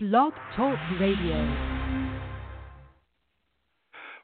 Blog 0.00 0.32
Talk 0.54 0.78
Radio. 1.00 1.34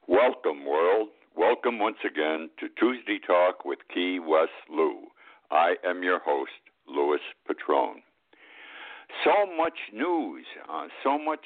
Welcome, 0.07 0.65
world. 0.65 1.08
Welcome 1.37 1.81
once 1.81 1.97
again 2.07 2.49
to 2.61 2.69
Tuesday 2.79 3.19
Talk 3.19 3.65
with 3.65 3.81
Key 3.92 4.21
West 4.21 4.52
Lou. 4.71 5.08
I 5.50 5.75
am 5.84 6.05
your 6.05 6.21
host, 6.21 6.52
Louis 6.87 7.18
Patron. 7.49 8.02
So 9.25 9.32
much 9.59 9.75
news, 9.93 10.46
uh, 10.73 10.87
so 11.02 11.18
much 11.18 11.45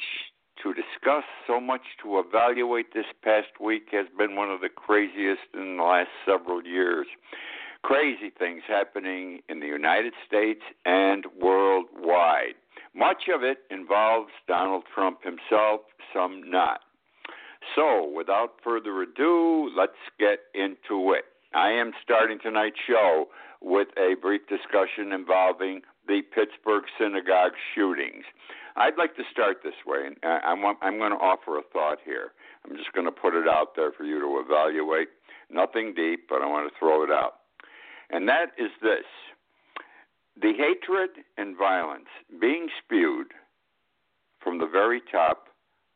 to 0.62 0.74
discuss, 0.74 1.24
so 1.46 1.58
much 1.58 1.80
to 2.02 2.18
evaluate 2.18 2.92
this 2.92 3.06
past 3.24 3.58
week 3.58 3.88
has 3.92 4.08
been 4.18 4.36
one 4.36 4.50
of 4.50 4.60
the 4.60 4.68
craziest 4.68 5.40
in 5.54 5.78
the 5.78 5.82
last 5.82 6.10
several 6.26 6.62
years. 6.62 7.06
Crazy 7.82 8.30
things 8.38 8.60
happening 8.68 9.40
in 9.48 9.60
the 9.60 9.66
United 9.68 10.12
States 10.26 10.60
and 10.84 11.24
worldwide. 11.40 12.56
Much 12.94 13.28
of 13.32 13.42
it 13.42 13.58
involves 13.70 14.30
Donald 14.46 14.84
Trump 14.94 15.22
himself, 15.22 15.82
some 16.12 16.50
not. 16.50 16.80
So, 17.74 18.08
without 18.14 18.60
further 18.62 19.02
ado, 19.02 19.70
let's 19.76 19.92
get 20.18 20.40
into 20.54 21.12
it. 21.12 21.24
I 21.54 21.70
am 21.70 21.92
starting 22.02 22.38
tonight's 22.40 22.78
show 22.86 23.26
with 23.60 23.88
a 23.96 24.14
brief 24.20 24.42
discussion 24.48 25.12
involving 25.12 25.82
the 26.06 26.22
Pittsburgh 26.34 26.84
synagogue 26.98 27.52
shootings. 27.74 28.24
I'd 28.76 28.96
like 28.96 29.16
to 29.16 29.22
start 29.30 29.58
this 29.64 29.74
way, 29.86 30.06
and 30.06 30.16
I'm, 30.22 30.64
I'm 30.80 30.98
going 30.98 31.10
to 31.10 31.18
offer 31.18 31.58
a 31.58 31.62
thought 31.72 31.98
here. 32.04 32.32
I'm 32.64 32.76
just 32.76 32.92
going 32.92 33.06
to 33.06 33.12
put 33.12 33.34
it 33.34 33.48
out 33.48 33.74
there 33.74 33.92
for 33.92 34.04
you 34.04 34.20
to 34.20 34.42
evaluate. 34.44 35.08
Nothing 35.50 35.94
deep, 35.94 36.28
but 36.28 36.42
I 36.42 36.46
want 36.46 36.70
to 36.70 36.78
throw 36.78 37.02
it 37.02 37.10
out. 37.10 37.40
And 38.10 38.28
that 38.28 38.52
is 38.56 38.70
this 38.80 39.04
the 40.40 40.52
hatred 40.56 41.10
and 41.36 41.56
violence 41.56 42.08
being 42.40 42.68
spewed 42.84 43.28
from 44.40 44.58
the 44.58 44.66
very 44.66 45.00
top 45.10 45.48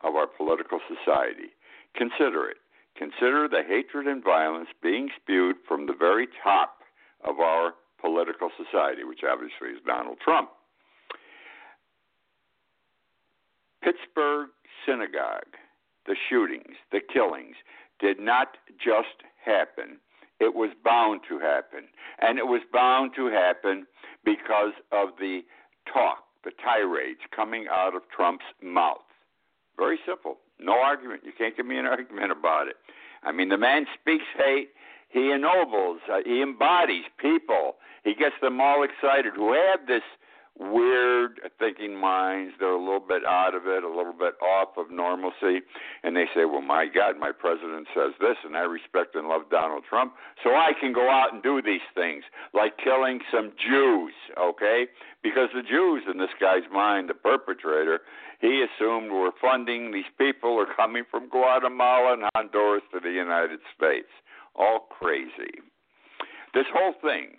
of 0.03 0.17
our 0.17 0.27
political 0.27 0.81
society. 0.89 1.55
Consider 1.97 2.49
it. 2.49 2.57
Consider 2.97 3.49
the 3.49 3.63
hatred 3.67 4.07
and 4.07 4.23
violence 4.23 4.69
being 4.83 5.09
spewed 5.21 5.57
from 5.67 5.87
the 5.87 5.95
very 5.99 6.29
top 6.43 6.79
of 7.25 7.39
our 7.39 7.75
political 8.01 8.51
society, 8.57 9.05
which 9.05 9.21
obviously 9.23 9.69
is 9.69 9.81
Donald 9.87 10.19
Trump. 10.23 10.51
Pittsburgh 13.83 14.49
synagogue, 14.87 15.57
the 16.07 16.17
shootings, 16.29 16.77
the 16.91 17.01
killings, 17.01 17.57
did 18.01 18.19
not 18.19 18.57
just 18.79 19.23
happen. 19.45 19.99
It 20.41 20.55
was 20.55 20.71
bound 20.85 21.21
to 21.29 21.39
happen. 21.39 21.85
And 22.21 22.39
it 22.39 22.47
was 22.47 22.63
bound 22.73 23.13
to 23.17 23.27
happen 23.27 23.87
because 24.25 24.73
of 24.91 25.11
the 25.19 25.41
talk, 25.93 26.25
the 26.45 26.51
tirades 26.63 27.21
coming 27.35 27.67
out 27.71 27.95
of 27.95 28.03
Trump's 28.15 28.45
mouth. 28.63 28.99
Very 29.77 29.99
simple. 30.07 30.39
No 30.59 30.75
argument. 30.81 31.23
You 31.25 31.33
can't 31.37 31.57
give 31.57 31.67
me 31.67 31.79
an 31.79 31.87
argument 31.97 32.33
about 32.33 32.69
it. 32.69 32.77
I 33.23 33.33
mean, 33.33 33.49
the 33.49 33.59
man 33.59 33.87
speaks 34.01 34.25
hate. 34.37 34.71
He 35.09 35.31
ennobles. 35.31 36.01
Uh, 36.11 36.19
he 36.25 36.43
embodies 36.43 37.05
people. 37.19 37.77
He 38.05 38.15
gets 38.15 38.35
them 38.41 38.61
all 38.61 38.83
excited 38.83 39.35
who 39.37 39.53
have 39.53 39.87
this 39.87 40.03
weird 40.59 41.41
thinking 41.59 41.97
minds. 41.97 42.55
They're 42.59 42.73
a 42.73 42.79
little 42.79 43.01
bit 43.01 43.25
out 43.25 43.55
of 43.55 43.67
it, 43.67 43.85
a 43.85 43.89
little 43.89 44.13
bit 44.13 44.35
off 44.43 44.77
of 44.77 44.91
normalcy, 44.91 45.63
and 46.03 46.17
they 46.17 46.27
say, 46.35 46.45
"Well, 46.45 46.61
my 46.61 46.87
God, 46.87 47.19
my 47.19 47.33
president 47.33 47.89
says 47.95 48.13
this, 48.21 48.37
and 48.45 48.57
I 48.57 48.63
respect 48.63 49.15
and 49.15 49.29
love 49.29 49.49
Donald 49.51 49.85
Trump, 49.85 50.15
so 50.43 50.55
I 50.55 50.73
can 50.75 50.93
go 50.93 51.09
out 51.09 51.33
and 51.33 51.43
do 51.43 51.63
these 51.63 51.85
things, 51.95 52.25
like 52.53 52.77
killing 52.79 53.21
some 53.31 53.53
Jews." 53.57 54.15
Okay, 54.37 54.89
because 55.23 55.51
the 55.53 55.63
Jews, 55.63 56.05
in 56.07 56.19
this 56.19 56.35
guy's 56.41 56.69
mind, 56.71 57.09
the 57.09 57.15
perpetrator, 57.15 58.03
he 58.41 58.63
assumed 58.63 59.11
were 59.11 59.33
funding 59.41 59.91
these 59.91 60.11
people 60.19 60.59
are 60.59 60.67
coming 60.67 61.05
from 61.11 61.29
Guatemala 61.29 62.15
and 62.15 62.25
Honduras 62.35 62.83
to 62.93 63.01
the 63.01 63.11
United 63.11 63.61
States. 63.75 64.11
All 64.55 64.81
crazy. 64.81 65.63
This 66.53 66.67
whole 66.69 66.93
thing 67.01 67.39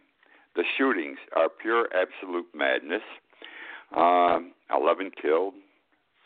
the 0.56 0.64
shootings 0.78 1.18
are 1.36 1.50
pure 1.50 1.88
absolute 1.94 2.47
madness. 2.53 3.02
Um, 3.96 4.53
Eleven 4.72 5.12
killed, 5.19 5.53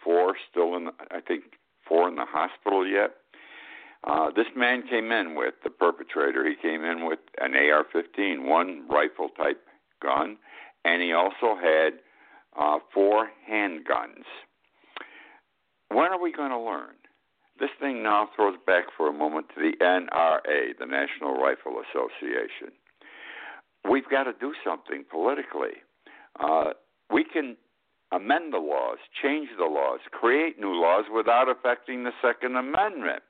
four 0.04 0.36
still 0.50 0.76
in, 0.76 0.90
I 1.12 1.20
think, 1.20 1.44
four 1.88 2.08
in 2.08 2.16
the 2.16 2.26
hospital 2.26 2.88
yet. 2.88 3.12
Uh, 4.04 4.30
this 4.36 4.46
man 4.56 4.84
came 4.88 5.12
in 5.12 5.36
with 5.36 5.56
the 5.64 5.70
perpetrator. 5.70 6.48
He 6.48 6.56
came 6.56 6.84
in 6.84 7.06
with 7.06 7.20
an 7.40 7.56
AR-15, 7.56 8.48
one 8.48 8.88
rifle 8.90 9.30
type 9.30 9.62
gun, 10.02 10.38
and 10.86 11.02
he 11.02 11.12
also 11.12 11.60
had 11.60 11.94
uh, 12.58 12.80
four 12.94 13.30
handguns. 13.50 14.24
When 15.90 16.12
are 16.12 16.22
we 16.22 16.32
going 16.32 16.52
to 16.52 16.60
learn? 16.60 16.96
This 17.60 17.70
thing 17.80 18.04
now 18.04 18.30
throws 18.36 18.56
back 18.68 18.86
for 18.96 19.10
a 19.10 19.14
moment 19.14 19.48
to 19.56 19.62
the 19.62 19.76
NRA, 19.84 20.78
the 20.80 20.86
National 20.86 21.42
Rifle 21.42 21.82
Association 21.90 22.72
we've 23.90 24.10
got 24.10 24.24
to 24.24 24.34
do 24.40 24.54
something 24.66 25.06
politically. 25.10 25.82
Uh, 26.40 26.72
we 27.12 27.24
can 27.24 27.58
amend 28.12 28.54
the 28.54 28.58
laws, 28.58 28.98
change 29.22 29.50
the 29.58 29.66
laws, 29.66 30.00
create 30.12 30.60
new 30.60 30.74
laws 30.74 31.06
without 31.14 31.50
affecting 31.50 32.04
the 32.04 32.12
Second 32.22 32.56
Amendment. 32.56 33.24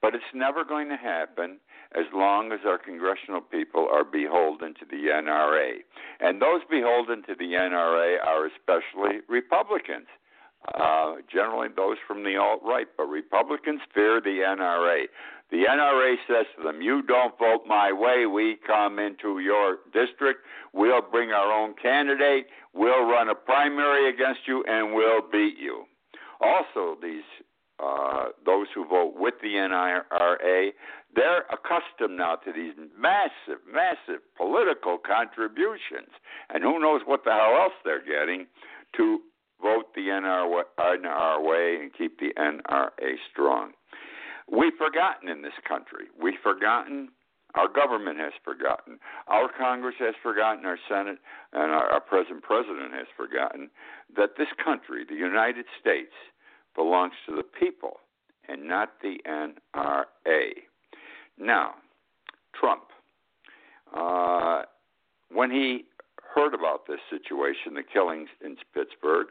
But 0.00 0.14
it's 0.14 0.32
never 0.32 0.64
going 0.64 0.88
to 0.90 0.96
happen 0.96 1.58
as 1.94 2.04
long 2.12 2.52
as 2.52 2.60
our 2.64 2.78
congressional 2.78 3.40
people 3.40 3.88
are 3.90 4.04
beholden 4.04 4.74
to 4.74 4.86
the 4.88 5.10
NRA. 5.10 5.78
And 6.20 6.40
those 6.40 6.60
beholden 6.70 7.22
to 7.24 7.34
the 7.34 7.56
NRA 7.58 8.24
are 8.24 8.46
especially 8.46 9.20
Republicans 9.28 10.06
uh, 10.74 11.14
generally 11.32 11.68
those 11.74 11.96
from 12.06 12.24
the 12.24 12.36
alt 12.36 12.60
right, 12.64 12.86
but 12.96 13.04
Republicans 13.04 13.80
fear 13.94 14.20
the 14.20 14.42
NRA. 14.46 15.04
The 15.50 15.64
NRA 15.68 16.16
says 16.26 16.46
to 16.56 16.62
them, 16.62 16.82
You 16.82 17.02
don't 17.02 17.38
vote 17.38 17.62
my 17.66 17.90
way, 17.90 18.26
we 18.26 18.58
come 18.66 18.98
into 18.98 19.38
your 19.38 19.78
district, 19.92 20.40
we'll 20.74 21.00
bring 21.00 21.30
our 21.30 21.50
own 21.50 21.74
candidate, 21.80 22.46
we'll 22.74 23.04
run 23.04 23.30
a 23.30 23.34
primary 23.34 24.10
against 24.10 24.40
you, 24.46 24.62
and 24.68 24.94
we'll 24.94 25.22
beat 25.32 25.56
you. 25.58 25.84
Also, 26.40 26.96
these 27.02 27.24
uh, 27.80 28.30
those 28.44 28.66
who 28.74 28.84
vote 28.84 29.14
with 29.16 29.34
the 29.40 29.54
NRA, 29.54 30.70
they're 31.14 31.44
accustomed 31.52 32.18
now 32.18 32.34
to 32.34 32.52
these 32.52 32.72
massive, 32.98 33.62
massive 33.72 34.20
political 34.36 34.98
contributions, 34.98 36.10
and 36.50 36.64
who 36.64 36.80
knows 36.80 37.02
what 37.06 37.22
the 37.24 37.30
hell 37.30 37.56
else 37.56 37.72
they're 37.84 38.04
getting 38.04 38.46
to 38.96 39.20
vote 39.62 39.94
the 39.94 40.08
NRA 40.08 41.40
way 41.40 41.78
and 41.80 41.92
keep 41.94 42.18
the 42.18 42.32
NRA 42.36 43.14
strong. 43.30 43.72
We've 44.50 44.74
forgotten 44.78 45.28
in 45.28 45.42
this 45.42 45.58
country. 45.66 46.06
We've 46.20 46.40
forgotten. 46.42 47.10
Our 47.54 47.68
government 47.68 48.18
has 48.18 48.32
forgotten. 48.44 48.98
Our 49.26 49.48
Congress 49.56 49.96
has 50.00 50.14
forgotten. 50.22 50.64
Our 50.64 50.78
Senate 50.88 51.18
and 51.52 51.70
our, 51.72 51.86
our 51.92 52.00
present 52.00 52.42
president 52.42 52.92
has 52.92 53.06
forgotten 53.16 53.70
that 54.16 54.36
this 54.36 54.48
country, 54.62 55.04
the 55.08 55.14
United 55.14 55.66
States, 55.80 56.12
belongs 56.74 57.14
to 57.28 57.34
the 57.34 57.42
people 57.42 58.00
and 58.48 58.66
not 58.66 58.94
the 59.02 59.16
NRA. 59.26 60.50
Now, 61.38 61.74
Trump, 62.58 62.84
uh, 63.94 64.62
when 65.30 65.50
he 65.50 65.84
heard 66.34 66.54
about 66.54 66.86
this 66.86 67.00
situation, 67.10 67.74
the 67.74 67.82
killings 67.82 68.28
in 68.44 68.56
Pittsburgh, 68.74 69.28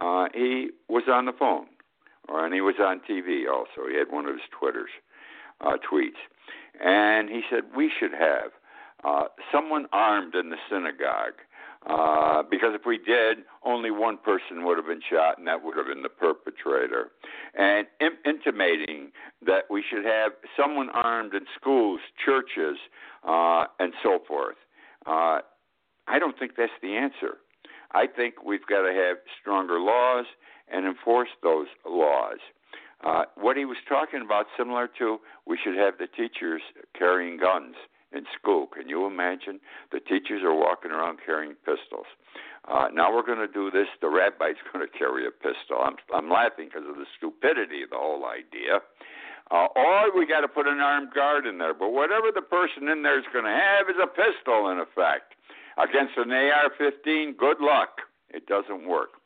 uh, 0.00 0.26
he 0.34 0.70
was 0.88 1.04
on 1.08 1.26
the 1.26 1.32
phone, 1.32 1.66
and 2.28 2.54
he 2.54 2.60
was 2.60 2.76
on 2.80 3.00
TV 3.08 3.48
also. 3.48 3.88
He 3.88 3.96
had 3.96 4.10
one 4.10 4.26
of 4.26 4.32
his 4.32 4.42
Twitters 4.58 4.90
uh, 5.60 5.76
tweets, 5.90 6.20
and 6.82 7.28
he 7.28 7.42
said 7.50 7.62
we 7.76 7.90
should 7.98 8.12
have 8.12 8.52
uh, 9.04 9.24
someone 9.50 9.86
armed 9.92 10.34
in 10.34 10.50
the 10.50 10.56
synagogue. 10.70 11.34
Uh, 11.84 12.44
because 12.48 12.70
if 12.74 12.86
we 12.86 12.96
did, 12.96 13.38
only 13.64 13.90
one 13.90 14.16
person 14.16 14.64
would 14.64 14.76
have 14.76 14.86
been 14.86 15.02
shot, 15.10 15.36
and 15.36 15.48
that 15.48 15.64
would 15.64 15.76
have 15.76 15.86
been 15.86 16.02
the 16.02 16.08
perpetrator. 16.08 17.10
And 17.58 17.88
in- 18.00 18.18
intimating 18.24 19.10
that 19.44 19.64
we 19.68 19.82
should 19.90 20.04
have 20.04 20.30
someone 20.56 20.90
armed 20.90 21.34
in 21.34 21.44
schools, 21.60 21.98
churches, 22.24 22.78
uh, 23.26 23.64
and 23.80 23.92
so 24.00 24.20
forth. 24.28 24.54
Uh, 25.06 25.40
I 26.06 26.20
don't 26.20 26.38
think 26.38 26.52
that's 26.56 26.70
the 26.82 26.96
answer. 26.96 27.38
I 27.92 28.06
think 28.06 28.44
we've 28.44 28.66
got 28.66 28.82
to 28.82 28.92
have 28.92 29.16
stronger 29.40 29.80
laws 29.80 30.26
and 30.72 30.86
enforce 30.86 31.28
those 31.42 31.66
laws. 31.86 32.38
Uh, 33.04 33.24
what 33.36 33.56
he 33.56 33.64
was 33.64 33.78
talking 33.88 34.22
about, 34.24 34.46
similar 34.56 34.88
to 34.98 35.18
we 35.46 35.58
should 35.62 35.76
have 35.76 35.98
the 35.98 36.06
teachers 36.06 36.62
carrying 36.96 37.36
guns 37.36 37.74
in 38.12 38.24
school. 38.38 38.66
Can 38.66 38.88
you 38.88 39.06
imagine? 39.06 39.58
The 39.90 40.00
teachers 40.00 40.42
are 40.44 40.54
walking 40.54 40.90
around 40.92 41.18
carrying 41.24 41.54
pistols. 41.64 42.06
Uh, 42.68 42.88
now 42.92 43.12
we're 43.12 43.26
going 43.26 43.42
to 43.42 43.52
do 43.52 43.70
this. 43.70 43.88
The 44.00 44.08
rabbi's 44.08 44.60
going 44.72 44.86
to 44.86 44.98
carry 44.98 45.26
a 45.26 45.30
pistol. 45.30 45.82
I'm, 45.82 45.96
I'm 46.14 46.30
laughing 46.30 46.68
because 46.70 46.88
of 46.88 46.96
the 46.96 47.06
stupidity 47.16 47.82
of 47.82 47.90
the 47.90 47.98
whole 47.98 48.24
idea. 48.24 48.80
Uh, 49.50 49.66
or 49.74 50.16
we 50.16 50.26
got 50.26 50.40
to 50.40 50.48
put 50.48 50.66
an 50.66 50.78
armed 50.78 51.12
guard 51.12 51.46
in 51.46 51.58
there. 51.58 51.74
But 51.74 51.90
whatever 51.90 52.30
the 52.32 52.42
person 52.42 52.88
in 52.88 53.02
there 53.02 53.18
is 53.18 53.26
going 53.32 53.44
to 53.44 53.50
have 53.50 53.90
is 53.90 53.98
a 54.00 54.06
pistol, 54.06 54.70
in 54.70 54.78
effect. 54.78 55.34
Against 55.76 56.16
an 56.16 56.30
AR 56.30 56.70
15, 56.78 57.34
good 57.36 57.58
luck. 57.60 58.00
It 58.30 58.46
doesn't 58.46 58.86
work. 58.86 59.21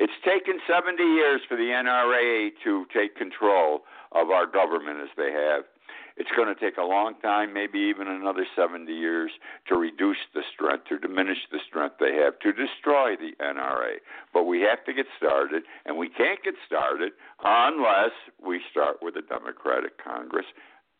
It's 0.00 0.16
taken 0.24 0.56
70 0.64 0.96
years 0.96 1.42
for 1.46 1.58
the 1.60 1.76
NRA 1.76 2.56
to 2.64 2.86
take 2.88 3.16
control 3.16 3.84
of 4.12 4.30
our 4.30 4.46
government 4.46 4.96
as 5.02 5.12
they 5.14 5.30
have. 5.30 5.68
It's 6.16 6.30
going 6.34 6.48
to 6.48 6.56
take 6.56 6.78
a 6.78 6.88
long 6.88 7.20
time, 7.20 7.52
maybe 7.52 7.78
even 7.78 8.08
another 8.08 8.46
70 8.56 8.90
years, 8.90 9.30
to 9.68 9.76
reduce 9.76 10.24
the 10.32 10.40
strength, 10.52 10.88
to 10.88 10.98
diminish 10.98 11.44
the 11.52 11.60
strength 11.68 11.96
they 12.00 12.16
have, 12.16 12.38
to 12.40 12.52
destroy 12.52 13.12
the 13.14 13.36
NRA. 13.44 14.00
But 14.32 14.44
we 14.44 14.62
have 14.62 14.82
to 14.86 14.94
get 14.94 15.04
started, 15.18 15.64
and 15.84 15.98
we 15.98 16.08
can't 16.08 16.42
get 16.42 16.54
started 16.66 17.12
unless 17.44 18.16
we 18.40 18.60
start 18.70 18.98
with 19.02 19.16
a 19.16 19.22
Democratic 19.22 20.02
Congress. 20.02 20.46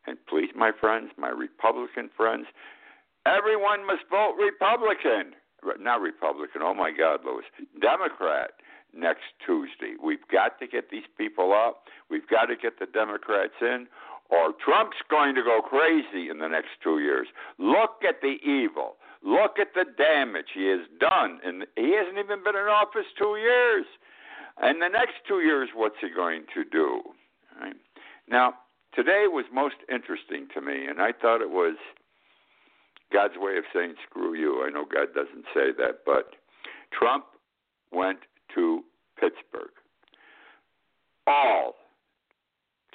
And 0.07 0.19
please, 0.29 0.51
my 0.55 0.73
friends, 0.79 1.09
my 1.17 1.33
Republican 1.33 2.11
friends, 2.15 2.45
everyone 3.25 3.87
must 3.87 4.05
vote 4.11 4.37
Republican. 4.37 5.41
Not 5.81 6.01
Republican, 6.01 6.61
oh 6.63 6.75
my 6.75 6.93
God, 6.93 7.21
Lewis. 7.25 7.45
Democrat 7.81 8.53
next 8.95 9.35
Tuesday. 9.45 9.95
We've 10.03 10.27
got 10.31 10.59
to 10.61 10.67
get 10.67 10.91
these 10.91 11.09
people 11.17 11.53
up. 11.53 11.85
We've 12.11 12.27
got 12.27 12.47
to 12.47 12.57
get 12.57 12.79
the 12.79 12.87
Democrats 12.87 13.55
in, 13.61 13.87
or 14.31 14.53
Trump's 14.65 14.99
going 15.09 15.35
to 15.35 15.43
go 15.43 15.61
crazy 15.61 16.29
in 16.31 16.39
the 16.39 16.49
next 16.49 16.71
two 16.83 17.01
years. 17.01 17.29
Look 17.59 18.03
at 18.07 18.21
the 18.23 18.37
evil. 18.45 18.97
Look 19.23 19.59
at 19.59 19.75
the 19.75 19.85
damage 19.85 20.47
he 20.55 20.67
has 20.69 20.87
done. 20.99 21.41
And 21.45 21.67
he 21.77 21.95
hasn't 21.97 22.19
even 22.19 22.43
been 22.43 22.57
in 22.57 22.69
office 22.69 23.07
two 23.19 23.37
years. 23.37 23.87
And 24.63 24.81
the 24.81 24.89
next 24.89 25.15
two 25.27 25.41
years, 25.41 25.71
what's 25.75 25.97
he 26.01 26.09
going 26.15 26.45
to 26.55 26.65
do? 26.65 27.03
Right? 27.61 27.77
Now, 28.29 28.55
today 28.95 29.25
was 29.27 29.47
most 29.53 29.77
interesting 29.91 30.49
to 30.55 30.61
me, 30.61 30.87
and 30.87 31.01
I 31.01 31.13
thought 31.13 31.41
it 31.43 31.51
was 31.51 31.77
God's 33.13 33.35
way 33.37 33.57
of 33.57 33.65
saying 33.75 33.95
screw 34.09 34.35
you. 34.35 34.65
I 34.65 34.71
know 34.71 34.85
God 34.85 35.09
doesn't 35.15 35.47
say 35.53 35.73
that, 35.79 36.01
but 36.07 36.37
Trump 36.93 37.25
went 37.93 38.21
to 38.55 38.83
Pittsburgh. 39.19 39.71
All, 41.27 41.75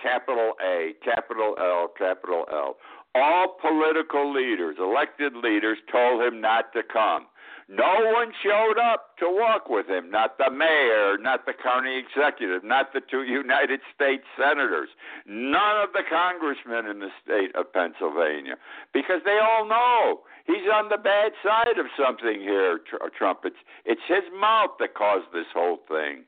capital 0.02 0.54
A, 0.64 0.94
capital 1.04 1.56
L, 1.60 1.88
capital 1.98 2.46
L, 2.52 2.76
all 3.14 3.56
political 3.62 4.34
leaders, 4.34 4.76
elected 4.80 5.36
leaders, 5.36 5.78
told 5.92 6.22
him 6.22 6.42
not 6.42 6.74
to 6.74 6.82
come. 6.84 7.28
No 7.68 8.12
one 8.14 8.32
showed 8.44 8.78
up 8.78 9.18
to 9.18 9.26
walk 9.26 9.70
with 9.70 9.88
him, 9.88 10.12
not 10.12 10.38
the 10.38 10.52
mayor, 10.52 11.18
not 11.18 11.48
the 11.48 11.54
county 11.54 11.98
executive, 11.98 12.64
not 12.64 12.94
the 12.94 13.02
two 13.02 13.24
United 13.24 13.80
States 13.94 14.24
senators, 14.38 14.90
none 15.26 15.82
of 15.82 15.90
the 15.94 16.04
congressmen 16.08 16.86
in 16.86 17.00
the 17.00 17.10
state 17.24 17.56
of 17.56 17.74
Pennsylvania, 17.74 18.56
because 18.94 19.22
they 19.26 19.40
all 19.42 19.66
know 19.68 20.22
he's 20.46 20.68
on 20.74 20.90
the 20.90 20.98
bad 20.98 21.32
side 21.44 21.78
of 21.78 21.86
something 21.98 22.42
here, 22.42 22.80
Trump. 23.18 23.40
It's, 23.44 23.62
it's 23.86 24.02
his 24.08 24.24
mouth 24.40 24.72
that 24.80 24.96
caused 24.96 25.28
this 25.34 25.48
whole 25.54 25.80
thing. 25.88 26.24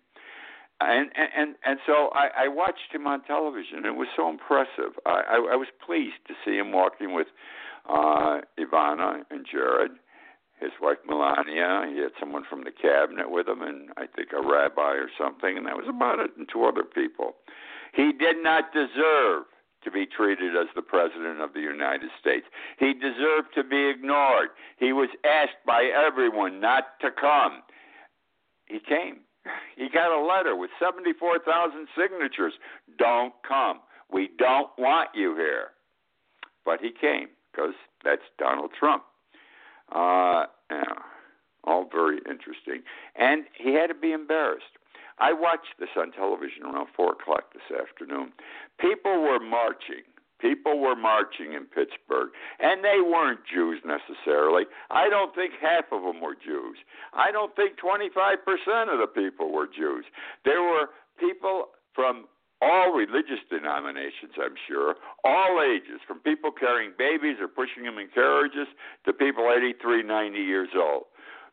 And 0.80 1.10
and 1.16 1.56
and 1.66 1.80
so 1.88 2.10
I, 2.14 2.46
I 2.46 2.48
watched 2.50 2.94
him 2.94 3.08
on 3.08 3.24
television. 3.24 3.84
It 3.84 3.96
was 3.96 4.08
so 4.16 4.30
impressive. 4.30 4.94
I, 5.08 5.24
I, 5.28 5.36
I 5.54 5.56
was 5.56 5.70
pleased 5.84 6.22
to 6.28 6.36
see 6.46 6.56
him 6.56 6.72
walking 6.72 7.16
with 7.16 7.26
uh, 7.90 8.42
Ivana 8.60 9.24
and 9.32 9.44
Jared 9.52 9.94
his 10.60 10.72
wife 10.82 10.98
Melania. 11.08 11.86
He 11.92 12.00
had 12.00 12.12
someone 12.20 12.44
from 12.50 12.64
the 12.64 12.72
cabinet 12.72 13.30
with 13.30 13.48
him, 13.48 13.62
and 13.62 13.90
I 13.98 14.06
think 14.08 14.30
a 14.34 14.42
rabbi 14.42 14.98
or 14.98 15.10
something, 15.18 15.58
and 15.58 15.66
that 15.68 15.78
was 15.78 15.88
about 15.88 16.20
it, 16.20 16.32
and 16.38 16.48
two 16.52 16.66
other 16.66 16.84
people. 16.84 17.36
He 17.94 18.12
did 18.12 18.42
not 18.42 18.74
deserve 18.74 19.46
to 19.88 19.92
be 19.92 20.06
treated 20.06 20.54
as 20.58 20.68
the 20.76 20.82
President 20.82 21.40
of 21.40 21.54
the 21.54 21.62
United 21.62 22.10
States. 22.20 22.46
He 22.78 22.94
deserved 22.94 23.56
to 23.56 23.64
be 23.64 23.88
ignored. 23.88 24.50
He 24.78 24.92
was 24.92 25.08
asked 25.24 25.64
by 25.66 25.86
everyone 25.86 26.60
not 26.60 27.00
to 27.00 27.10
come. 27.10 27.64
He 28.66 28.80
came. 28.80 29.22
He 29.78 29.88
got 29.88 30.12
a 30.12 30.22
letter 30.22 30.58
with 30.58 30.72
74,000 30.78 31.88
signatures. 31.98 32.54
Don't 32.98 33.34
come. 33.48 33.80
We 34.12 34.30
don't 34.38 34.70
want 34.78 35.10
you 35.16 35.36
here. 35.36 35.70
But 36.66 36.82
he 36.82 36.92
came 36.92 37.30
because 37.50 37.74
that's 38.04 38.24
Donald 38.38 38.72
Trump. 38.78 39.04
Uh, 39.90 40.48
yeah, 40.70 41.00
all 41.64 41.88
very 41.90 42.18
interesting. 42.30 42.82
And 43.16 43.46
he 43.54 43.74
had 43.74 43.88
to 43.88 43.96
be 43.96 44.12
embarrassed. 44.12 44.77
I 45.20 45.34
watched 45.34 45.78
this 45.80 45.90
on 45.98 46.12
television 46.12 46.64
around 46.64 46.88
4 46.96 47.14
o'clock 47.14 47.54
this 47.54 47.78
afternoon. 47.78 48.34
People 48.80 49.22
were 49.22 49.40
marching. 49.40 50.06
People 50.40 50.80
were 50.80 50.96
marching 50.96 51.54
in 51.54 51.66
Pittsburgh, 51.66 52.30
and 52.60 52.84
they 52.84 53.02
weren't 53.02 53.40
Jews 53.52 53.82
necessarily. 53.84 54.66
I 54.92 55.10
don't 55.10 55.34
think 55.34 55.54
half 55.60 55.86
of 55.92 56.04
them 56.04 56.22
were 56.22 56.36
Jews. 56.36 56.78
I 57.14 57.32
don't 57.32 57.56
think 57.56 57.80
25% 57.80 58.94
of 58.94 59.00
the 59.00 59.08
people 59.08 59.52
were 59.52 59.66
Jews. 59.66 60.06
There 60.46 60.62
were 60.62 60.90
people 61.20 61.70
from 61.96 62.26
all 62.62 62.92
religious 62.92 63.42
denominations, 63.50 64.34
I'm 64.38 64.54
sure, 64.68 64.96
all 65.24 65.62
ages, 65.62 66.02
from 66.08 66.20
people 66.20 66.52
carrying 66.52 66.92
babies 66.98 67.38
or 67.40 67.48
pushing 67.48 67.84
them 67.84 67.98
in 67.98 68.08
carriages 68.14 68.68
to 69.06 69.14
people 69.14 69.52
83, 69.52 70.04
90 70.04 70.38
years 70.38 70.70
old. 70.76 71.06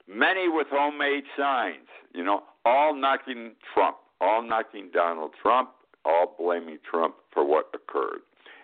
Many 0.07 0.49
with 0.49 0.67
homemade 0.71 1.25
signs, 1.39 1.89
you 2.15 2.23
know, 2.23 2.43
all 2.65 2.95
knocking 2.95 3.53
Trump, 3.73 3.97
all 4.21 4.43
knocking 4.43 4.91
Donald 4.93 5.33
Trump, 5.41 5.71
all 6.05 6.35
blaming 6.39 6.79
Trump 6.89 7.17
for 7.33 7.45
what 7.45 7.71
occurred. 7.75 8.21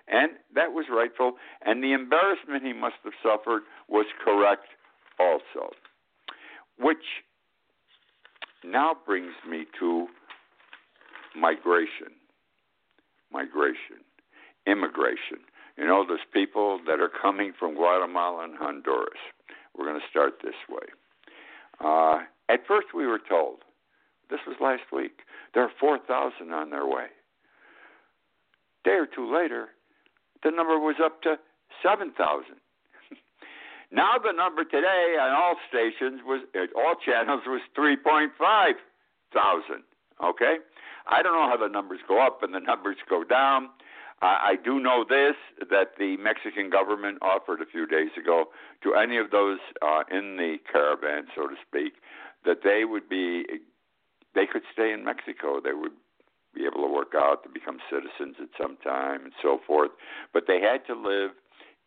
And 0.08 0.32
that 0.54 0.72
was 0.72 0.86
rightful, 0.90 1.34
and 1.64 1.82
the 1.82 1.92
embarrassment 1.92 2.64
he 2.64 2.72
must 2.72 2.96
have 3.04 3.12
suffered 3.22 3.62
was 3.88 4.06
correct 4.24 4.66
also. 5.18 5.70
Which 6.78 7.22
now 8.64 8.96
brings 9.06 9.34
me 9.48 9.66
to 9.78 10.08
migration 11.36 12.12
migration, 13.32 14.02
immigration. 14.66 15.38
You 15.76 15.86
know, 15.86 16.04
those 16.06 16.26
people 16.32 16.80
that 16.86 17.00
are 17.00 17.10
coming 17.10 17.52
from 17.58 17.74
Guatemala 17.74 18.44
and 18.44 18.56
Honduras. 18.56 19.20
We're 19.76 19.86
going 19.86 20.00
to 20.00 20.06
start 20.10 20.34
this 20.42 20.54
way. 20.68 20.86
Uh, 21.82 22.24
at 22.52 22.66
first, 22.66 22.88
we 22.94 23.06
were 23.06 23.20
told, 23.26 23.60
this 24.30 24.40
was 24.46 24.56
last 24.60 24.92
week, 24.92 25.20
there 25.54 25.62
are 25.62 25.72
4,000 25.80 26.52
on 26.52 26.70
their 26.70 26.86
way. 26.86 27.06
Day 28.84 28.96
or 28.96 29.06
two 29.06 29.32
later, 29.32 29.68
the 30.42 30.50
number 30.50 30.78
was 30.78 30.96
up 31.02 31.22
to 31.22 31.36
7,000. 31.82 32.14
now 33.92 34.16
the 34.22 34.32
number 34.32 34.64
today 34.64 35.16
on 35.20 35.30
all 35.32 35.56
stations 35.68 36.20
was, 36.24 36.40
all 36.76 36.94
channels 37.04 37.42
was 37.46 37.60
3.5 37.76 38.30
thousand. 39.32 39.82
Okay, 40.22 40.56
I 41.06 41.22
don't 41.22 41.32
know 41.32 41.48
how 41.48 41.56
the 41.56 41.72
numbers 41.72 42.00
go 42.06 42.24
up 42.24 42.42
and 42.42 42.54
the 42.54 42.60
numbers 42.60 42.96
go 43.08 43.24
down. 43.24 43.70
I 44.22 44.56
do 44.62 44.78
know 44.78 45.02
this 45.08 45.34
that 45.70 45.96
the 45.98 46.18
Mexican 46.18 46.68
government 46.68 47.18
offered 47.22 47.62
a 47.62 47.64
few 47.64 47.86
days 47.86 48.10
ago 48.20 48.50
to 48.82 48.94
any 48.94 49.16
of 49.16 49.30
those 49.30 49.58
uh, 49.80 50.02
in 50.10 50.36
the 50.36 50.56
caravan, 50.70 51.28
so 51.34 51.48
to 51.48 51.54
speak, 51.66 51.94
that 52.44 52.58
they 52.62 52.84
would 52.84 53.08
be, 53.08 53.44
they 54.34 54.46
could 54.46 54.62
stay 54.72 54.92
in 54.92 55.04
Mexico. 55.04 55.60
They 55.62 55.74
would 55.74 55.96
be 56.54 56.66
able 56.66 56.86
to 56.86 56.92
work 56.92 57.14
out 57.14 57.42
to 57.42 57.48
become 57.48 57.78
citizens 57.90 58.36
at 58.42 58.50
some 58.60 58.76
time 58.82 59.22
and 59.24 59.32
so 59.42 59.60
forth. 59.66 59.90
But 60.32 60.44
they 60.46 60.60
had 60.60 60.86
to 60.86 60.94
live 60.94 61.30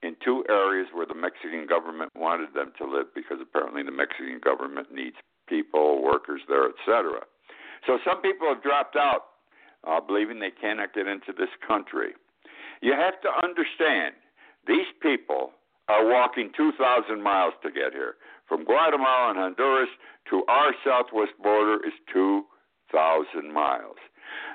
in 0.02 0.16
two 0.24 0.44
areas 0.50 0.88
where 0.94 1.06
the 1.06 1.16
Mexican 1.16 1.66
government 1.68 2.12
wanted 2.16 2.54
them 2.54 2.72
to 2.78 2.86
live 2.86 3.08
because 3.16 3.38
apparently 3.42 3.84
the 3.84 3.92
Mexican 3.92 4.40
government 4.44 4.88
needs 4.94 5.16
people, 5.48 6.04
workers 6.04 6.42
there, 6.48 6.68
etc. 6.68 7.24
So 7.88 8.00
some 8.06 8.22
people 8.22 8.48
have 8.48 8.64
dropped 8.64 8.96
out, 8.96 9.40
uh, 9.88 10.00
believing 10.00 10.40
they 10.40 10.52
cannot 10.52 10.94
get 10.94 11.08
into 11.08 11.32
this 11.38 11.52
country. 11.66 12.16
You 12.82 12.94
have 12.94 13.20
to 13.22 13.30
understand, 13.44 14.16
these 14.68 14.88
people 15.02 15.52
are 15.88 16.08
walking 16.08 16.52
2,000 16.56 17.22
miles 17.22 17.54
to 17.64 17.72
get 17.72 17.92
here. 17.92 18.16
From 18.48 18.66
Guatemala 18.66 19.32
and 19.32 19.40
Honduras 19.40 19.90
to 20.30 20.44
our 20.48 20.74
southwest 20.86 21.32
border 21.42 21.86
is 21.86 21.94
2,000 22.14 23.54
miles. 23.54 23.98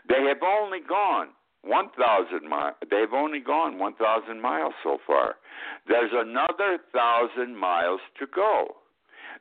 They 0.09 0.23
have 0.29 0.43
only 0.43 0.81
gone 0.87 1.29
1,000 1.63 2.49
miles. 2.49 2.75
They've 2.91 3.13
only 3.13 3.41
gone 3.41 3.79
1,000 3.79 4.41
miles 4.41 4.75
so 4.83 4.99
far. 5.07 5.37
There's 5.87 6.13
another 6.13 6.79
1,000 6.93 7.57
miles 7.57 8.01
to 8.19 8.27
go. 8.27 8.77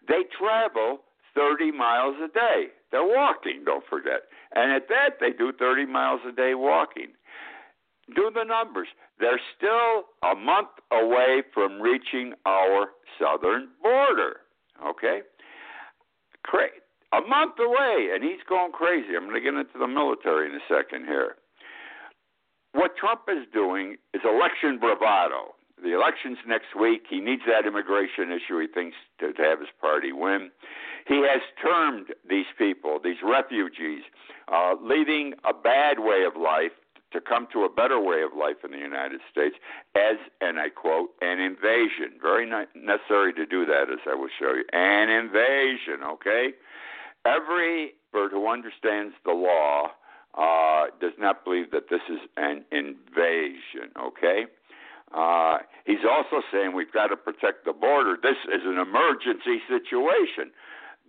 They 0.08 0.24
travel 0.38 1.00
30 1.36 1.72
miles 1.72 2.16
a 2.24 2.28
day. 2.28 2.74
They're 2.92 3.04
walking, 3.04 3.64
don't 3.66 3.84
forget. 3.90 4.24
And 4.56 4.72
at 4.72 4.88
that, 4.88 5.20
they 5.20 5.32
do 5.38 5.52
30 5.52 5.86
miles 5.86 6.22
a 6.28 6.32
day 6.32 6.54
walking. 6.56 7.14
Do 8.16 8.32
the 8.34 8.44
numbers. 8.44 8.88
They're 9.20 9.42
still 9.58 10.06
a 10.24 10.36
month 10.36 10.70
away 10.92 11.44
from 11.54 11.82
reaching 11.82 12.34
our 12.46 12.88
southern 13.20 13.70
border. 13.82 14.38
Okay? 14.86 15.22
Cra- 16.44 16.70
a 17.14 17.22
month 17.22 17.56
away, 17.60 18.10
and 18.14 18.24
he's 18.24 18.44
going 18.48 18.72
crazy. 18.72 19.16
I'm 19.16 19.24
going 19.24 19.36
to 19.36 19.42
get 19.42 19.54
into 19.54 19.80
the 19.80 19.88
military 19.88 20.50
in 20.50 20.56
a 20.56 20.64
second 20.68 21.06
here. 21.06 21.36
What 22.74 22.96
Trump 22.98 23.22
is 23.28 23.48
doing 23.54 23.98
is 24.14 24.22
election 24.24 24.78
bravado. 24.80 25.56
The 25.82 25.94
election's 25.94 26.38
next 26.48 26.76
week. 26.80 27.04
He 27.10 27.20
needs 27.20 27.44
that 27.48 27.68
immigration 27.68 28.32
issue. 28.32 28.60
He 28.60 28.68
thinks 28.68 28.98
to, 29.20 29.32
to 29.34 29.42
have 29.42 29.60
his 29.60 29.70
party 29.80 30.12
win. 30.12 30.52
He 31.08 31.22
has 31.22 31.42
termed 31.62 32.08
these 32.28 32.48
people, 32.58 33.00
these 33.04 33.22
refugees, 33.24 34.04
uh, 34.52 34.76
leaving 34.82 35.34
a 35.48 35.54
bad 35.54 36.00
way 36.00 36.26
of 36.26 36.40
life 36.40 36.74
to 37.14 37.22
come 37.22 37.48
to 37.54 37.64
a 37.64 37.70
better 37.70 38.00
way 38.00 38.22
of 38.22 38.38
life 38.38 38.58
in 38.64 38.72
the 38.72 38.78
United 38.78 39.22
States 39.32 39.56
as, 39.96 40.18
and 40.42 40.60
I 40.60 40.70
quote, 40.70 41.12
an 41.22 41.40
invasion. 41.40 42.20
Very 42.22 42.46
necessary 42.76 43.34
to 43.34 43.46
do 43.46 43.66
that, 43.66 43.90
as 43.92 44.00
I 44.10 44.16
will 44.16 44.30
show 44.40 44.54
you. 44.54 44.66
An 44.74 45.10
invasion, 45.10 46.04
okay? 46.04 46.52
Every 47.26 47.94
bird 48.12 48.32
who 48.32 48.48
understands 48.48 49.16
the 49.26 49.32
law 49.32 49.92
uh, 50.38 50.88
does 51.00 51.14
not 51.18 51.44
believe 51.44 51.72
that 51.72 51.90
this 51.90 52.02
is 52.10 52.20
an 52.36 52.64
invasion, 52.72 53.90
okay? 54.00 54.46
Uh, 55.14 55.60
he's 55.86 56.04
also 56.10 56.44
saying 56.52 56.74
we've 56.76 56.92
got 56.92 57.08
to 57.08 57.16
protect 57.16 57.66
the 57.66 57.74
border. 57.74 58.18
This 58.22 58.38
is 58.54 58.62
an 58.66 58.78
emergency 58.78 59.62
situation. 59.68 60.52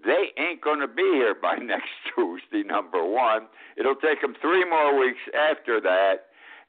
They 0.05 0.31
ain't 0.39 0.61
going 0.61 0.81
to 0.81 0.89
be 0.89 1.03
here 1.03 1.35
by 1.35 1.57
next 1.63 1.91
Tuesday, 2.15 2.63
number 2.67 3.05
one. 3.05 3.47
It'll 3.77 3.97
take 3.97 4.23
him 4.23 4.35
three 4.41 4.65
more 4.69 4.99
weeks 4.99 5.21
after 5.35 5.81
that. 5.81 6.29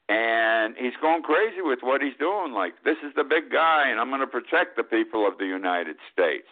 And 0.10 0.76
he's 0.76 0.98
going 1.00 1.22
crazy 1.22 1.62
with 1.62 1.80
what 1.84 2.02
he's 2.02 2.18
doing. 2.20 2.52
Like, 2.52 2.74
this 2.84 2.98
is 3.06 3.14
the 3.16 3.24
big 3.24 3.52
guy, 3.52 3.86
and 3.90 4.00
I'm 4.00 4.10
going 4.10 4.22
to 4.22 4.28
protect 4.28 4.76
the 4.76 4.84
people 4.84 5.28
of 5.28 5.38
the 5.38 5.46
United 5.46 5.98
States. 6.12 6.48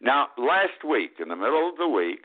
Now, 0.00 0.28
last 0.36 0.82
week, 0.82 1.12
in 1.20 1.28
the 1.28 1.36
middle 1.36 1.68
of 1.68 1.76
the 1.76 1.86
week, 1.86 2.24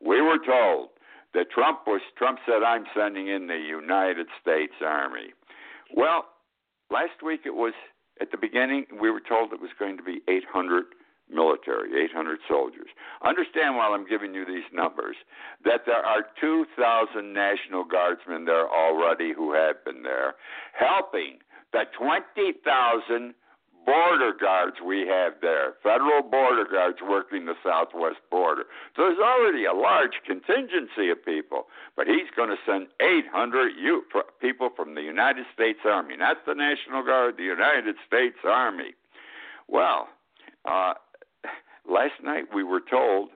we 0.00 0.22
were 0.22 0.38
told 0.38 0.88
that 1.34 1.50
Trump 1.50 1.80
was 1.86 2.00
Trump 2.16 2.38
said 2.46 2.62
I'm 2.62 2.84
sending 2.96 3.28
in 3.28 3.46
the 3.46 3.58
United 3.58 4.26
States 4.40 4.72
Army. 4.82 5.34
Well, 5.94 6.24
last 6.90 7.22
week 7.24 7.40
it 7.44 7.54
was 7.54 7.74
at 8.20 8.30
the 8.30 8.38
beginning 8.38 8.86
we 9.00 9.10
were 9.10 9.20
told 9.20 9.52
it 9.52 9.60
was 9.60 9.70
going 9.78 9.98
to 9.98 10.02
be 10.02 10.20
800 10.28 10.84
military, 11.30 12.04
800 12.04 12.38
soldiers. 12.48 12.88
Understand 13.24 13.76
while 13.76 13.92
I'm 13.92 14.06
giving 14.06 14.34
you 14.34 14.44
these 14.44 14.68
numbers 14.72 15.16
that 15.64 15.82
there 15.86 16.04
are 16.04 16.26
2,000 16.40 17.32
National 17.32 17.84
Guardsmen 17.84 18.44
there 18.44 18.68
already 18.68 19.32
who 19.32 19.52
have 19.52 19.84
been 19.84 20.02
there, 20.02 20.34
helping 20.72 21.38
the 21.72 21.84
20,000 21.98 23.34
border 23.86 24.32
guards 24.38 24.76
we 24.84 25.06
have 25.06 25.34
there, 25.40 25.74
federal 25.82 26.20
border 26.20 26.66
guards 26.70 26.98
working 27.08 27.46
the 27.46 27.54
southwest 27.62 28.18
border. 28.30 28.64
So 28.96 29.02
there's 29.02 29.18
already 29.18 29.64
a 29.64 29.72
large 29.72 30.20
contingency 30.26 31.08
of 31.10 31.24
people, 31.24 31.68
but 31.96 32.08
he's 32.08 32.28
going 32.34 32.50
to 32.50 32.56
send 32.66 32.88
800 33.00 33.72
U- 33.78 34.04
people 34.40 34.70
from 34.74 34.96
the 34.96 35.02
United 35.02 35.46
States 35.54 35.78
Army, 35.84 36.16
not 36.16 36.38
the 36.46 36.54
National 36.54 37.04
Guard, 37.04 37.36
the 37.38 37.44
United 37.44 37.94
States 38.04 38.38
Army. 38.44 38.94
Well, 39.68 40.08
uh, 40.64 40.94
last 41.88 42.22
night 42.22 42.44
we 42.54 42.62
were 42.62 42.80
told 42.80 43.30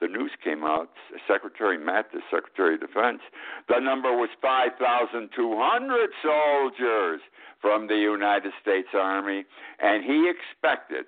the 0.00 0.06
news 0.06 0.30
came 0.44 0.62
out, 0.62 0.90
Secretary 1.26 1.76
Mattis, 1.76 2.22
Secretary 2.30 2.74
of 2.74 2.80
Defense, 2.80 3.20
the 3.68 3.80
number 3.80 4.16
was 4.16 4.28
5,200 4.40 6.10
soldiers 6.22 7.20
from 7.60 7.88
the 7.88 7.96
United 7.96 8.52
States 8.62 8.88
Army, 8.94 9.44
and 9.80 10.04
he 10.04 10.30
expected 10.30 11.06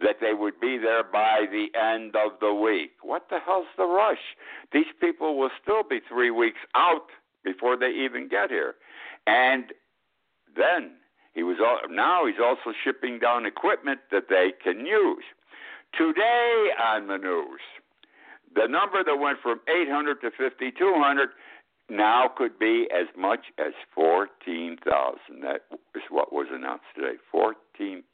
that 0.00 0.16
they 0.20 0.32
would 0.32 0.58
be 0.58 0.78
there 0.78 1.02
by 1.02 1.44
the 1.50 1.66
end 1.78 2.14
of 2.16 2.32
the 2.40 2.54
week. 2.54 2.92
What 3.02 3.26
the 3.28 3.40
hell's 3.44 3.66
the 3.76 3.84
rush? 3.84 4.36
These 4.72 4.92
people 5.00 5.36
will 5.36 5.50
still 5.62 5.82
be 5.82 6.00
three 6.08 6.30
weeks 6.30 6.60
out 6.74 7.08
before 7.44 7.76
they 7.76 7.90
even 7.90 8.28
get 8.28 8.50
here. 8.50 8.76
And 9.26 9.72
then 10.56 10.92
he 11.34 11.42
was 11.42 11.56
now 11.90 12.26
he's 12.26 12.40
also 12.42 12.72
shipping 12.84 13.18
down 13.18 13.46
equipment 13.46 14.00
that 14.10 14.28
they 14.28 14.52
can 14.62 14.86
use. 14.86 15.24
Today 15.96 16.68
on 16.78 17.08
the 17.08 17.18
news, 17.18 17.60
the 18.54 18.66
number 18.66 19.04
that 19.04 19.16
went 19.16 19.38
from 19.42 19.60
800 19.68 20.20
to 20.22 20.30
5,200 20.30 21.28
now 21.90 22.30
could 22.36 22.58
be 22.58 22.86
as 22.94 23.06
much 23.18 23.46
as 23.58 23.72
14,000. 23.94 24.78
That 25.42 25.66
is 25.94 26.02
what 26.08 26.32
was 26.32 26.46
announced 26.52 26.84
today. 26.94 27.18
14,000 27.32 28.06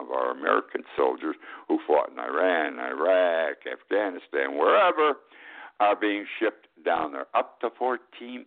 of 0.00 0.10
our 0.10 0.30
American 0.32 0.82
soldiers 0.96 1.36
who 1.68 1.78
fought 1.86 2.10
in 2.10 2.18
Iran, 2.18 2.78
Iraq, 2.78 3.58
Afghanistan, 3.70 4.56
wherever, 4.56 5.20
are 5.80 5.96
being 5.96 6.26
shipped 6.38 6.68
down 6.84 7.12
there. 7.12 7.26
Up 7.34 7.60
to 7.60 7.68
14,000 7.78 8.46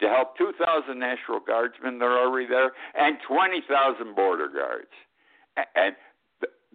to 0.00 0.08
help 0.08 0.36
2,000 0.36 0.98
National 0.98 1.40
Guardsmen 1.40 1.98
that 1.98 2.04
are 2.04 2.18
already 2.18 2.46
there 2.46 2.72
and 2.94 3.16
20,000 3.26 4.14
border 4.14 4.48
guards. 4.48 4.92
And 5.74 5.96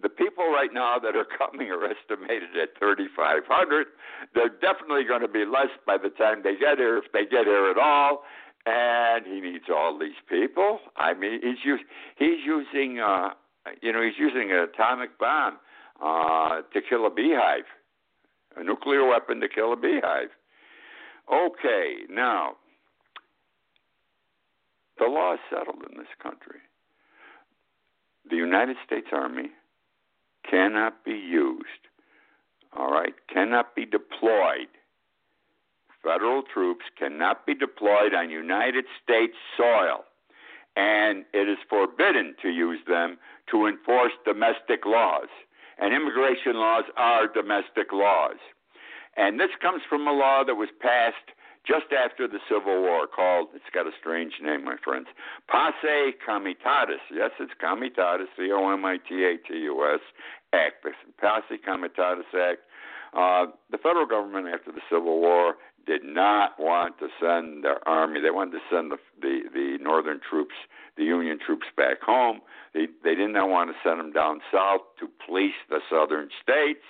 the 0.02 0.10
people 0.10 0.52
right 0.52 0.74
now 0.74 1.00
that 1.00 1.16
are 1.16 1.26
coming 1.26 1.70
are 1.72 1.86
estimated 1.86 2.56
at 2.62 2.78
3,500. 2.80 3.88
They're 4.34 4.50
definitely 4.50 5.06
going 5.08 5.22
to 5.22 5.28
be 5.28 5.46
less 5.46 5.72
by 5.86 5.98
the 5.98 6.10
time 6.10 6.44
they 6.44 6.56
get 6.56 6.78
here, 6.78 6.98
if 6.98 7.12
they 7.14 7.24
get 7.24 7.46
here 7.46 7.70
at 7.70 7.78
all. 7.78 8.24
And 8.66 9.26
he 9.26 9.40
needs 9.40 9.66
all 9.70 9.98
these 9.98 10.20
people. 10.28 10.80
I 10.98 11.14
mean, 11.14 11.40
he's 11.42 11.80
he's 12.18 12.42
using, 12.44 13.00
uh, 13.00 13.30
you 13.82 13.94
know, 13.94 14.02
he's 14.02 14.18
using 14.18 14.52
an 14.52 14.58
atomic 14.58 15.20
bomb 15.20 15.60
uh, 16.04 16.62
to 16.74 16.82
kill 16.82 17.06
a 17.06 17.12
beehive, 17.12 17.70
a 18.58 18.64
nuclear 18.64 19.08
weapon 19.08 19.40
to 19.42 19.48
kill 19.48 19.72
a 19.72 19.76
beehive. 19.76 20.30
Okay, 21.32 22.10
now 22.10 22.56
the 24.98 25.06
law 25.06 25.34
is 25.36 25.40
settled 25.52 25.84
in 25.90 25.98
this 25.98 26.08
country. 26.22 26.60
The 28.28 28.36
United 28.36 28.78
States 28.84 29.08
Army 29.12 29.52
cannot 30.50 31.04
be 31.04 31.12
used, 31.12 31.88
all 32.76 32.92
right, 32.92 33.14
cannot 33.32 33.76
be 33.76 33.86
deployed. 33.86 34.68
Federal 36.04 36.44
troops 36.44 36.86
cannot 36.98 37.46
be 37.46 37.56
deployed 37.56 38.14
on 38.14 38.30
United 38.30 38.86
States 39.04 39.34
soil, 39.58 40.06
and 40.76 41.26
it 41.34 41.50
is 41.50 41.58
forbidden 41.70 42.36
to 42.42 42.50
use 42.50 42.80
them 42.88 43.18
to 43.50 43.66
enforce 43.66 44.12
domestic 44.26 44.86
laws. 44.86 45.30
And 45.78 45.94
immigration 45.94 46.56
laws 46.56 46.86
are 46.96 47.28
domestic 47.28 47.92
laws. 47.92 48.38
And 49.18 49.40
this 49.40 49.52
comes 49.62 49.82
from 49.90 50.08
a 50.08 50.14
law 50.14 50.44
that 50.44 50.56
was 50.56 50.70
passed 50.80 51.35
just 51.68 51.92
after 51.92 52.28
the 52.28 52.40
Civil 52.50 52.82
War 52.82 53.08
called, 53.08 53.50
it's 53.54 53.66
got 53.74 53.88
a 53.88 53.92
strange 54.00 54.34
name, 54.42 54.64
my 54.64 54.76
friends, 54.84 55.08
Posse 55.48 56.14
Comitatus. 56.26 57.02
Yes, 57.12 57.32
it's 57.40 57.54
Comitatus, 57.60 58.28
C 58.38 58.52
O 58.52 58.72
M 58.72 58.86
I 58.86 58.98
T 58.98 59.24
A 59.26 59.38
T 59.38 59.58
U 59.60 59.86
S 59.94 60.02
Act, 60.54 60.84
the 60.84 60.92
Posse 61.20 61.58
Comitatus 61.64 62.26
Act. 62.34 62.60
Uh, 63.14 63.46
the 63.72 63.78
federal 63.78 64.06
government 64.06 64.48
after 64.48 64.72
the 64.72 64.82
Civil 64.90 65.20
War 65.20 65.56
did 65.86 66.04
not 66.04 66.60
want 66.60 66.98
to 67.00 67.08
send 67.20 67.64
their 67.64 67.86
army. 67.88 68.20
They 68.20 68.32
wanted 68.32 68.52
to 68.52 68.64
send 68.72 68.92
the 68.92 68.98
the, 69.22 69.42
the 69.54 69.78
northern 69.82 70.20
troops, 70.28 70.56
the 70.98 71.04
Union 71.04 71.40
troops, 71.44 71.68
back 71.78 72.02
home. 72.02 72.42
They 72.74 72.88
they 73.04 73.16
did 73.16 73.30
not 73.32 73.50
want 73.50 73.70
to 73.70 73.76
send 73.88 74.00
them 74.00 74.12
down 74.12 74.42
south 74.52 74.82
to 75.00 75.10
police 75.26 75.58
the 75.70 75.80
southern 75.90 76.30
states. 76.42 76.86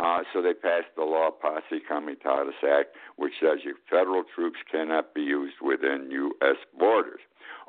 Uh, 0.00 0.20
so 0.32 0.40
they 0.40 0.54
passed 0.54 0.88
the 0.96 1.04
law, 1.04 1.30
Posse 1.30 1.82
Comitatus 1.88 2.56
Act, 2.64 2.96
which 3.16 3.34
says 3.40 3.58
your 3.64 3.74
federal 3.90 4.22
troops 4.34 4.58
cannot 4.70 5.14
be 5.14 5.20
used 5.20 5.56
within 5.60 6.08
U.S. 6.10 6.56
borders. 6.78 7.20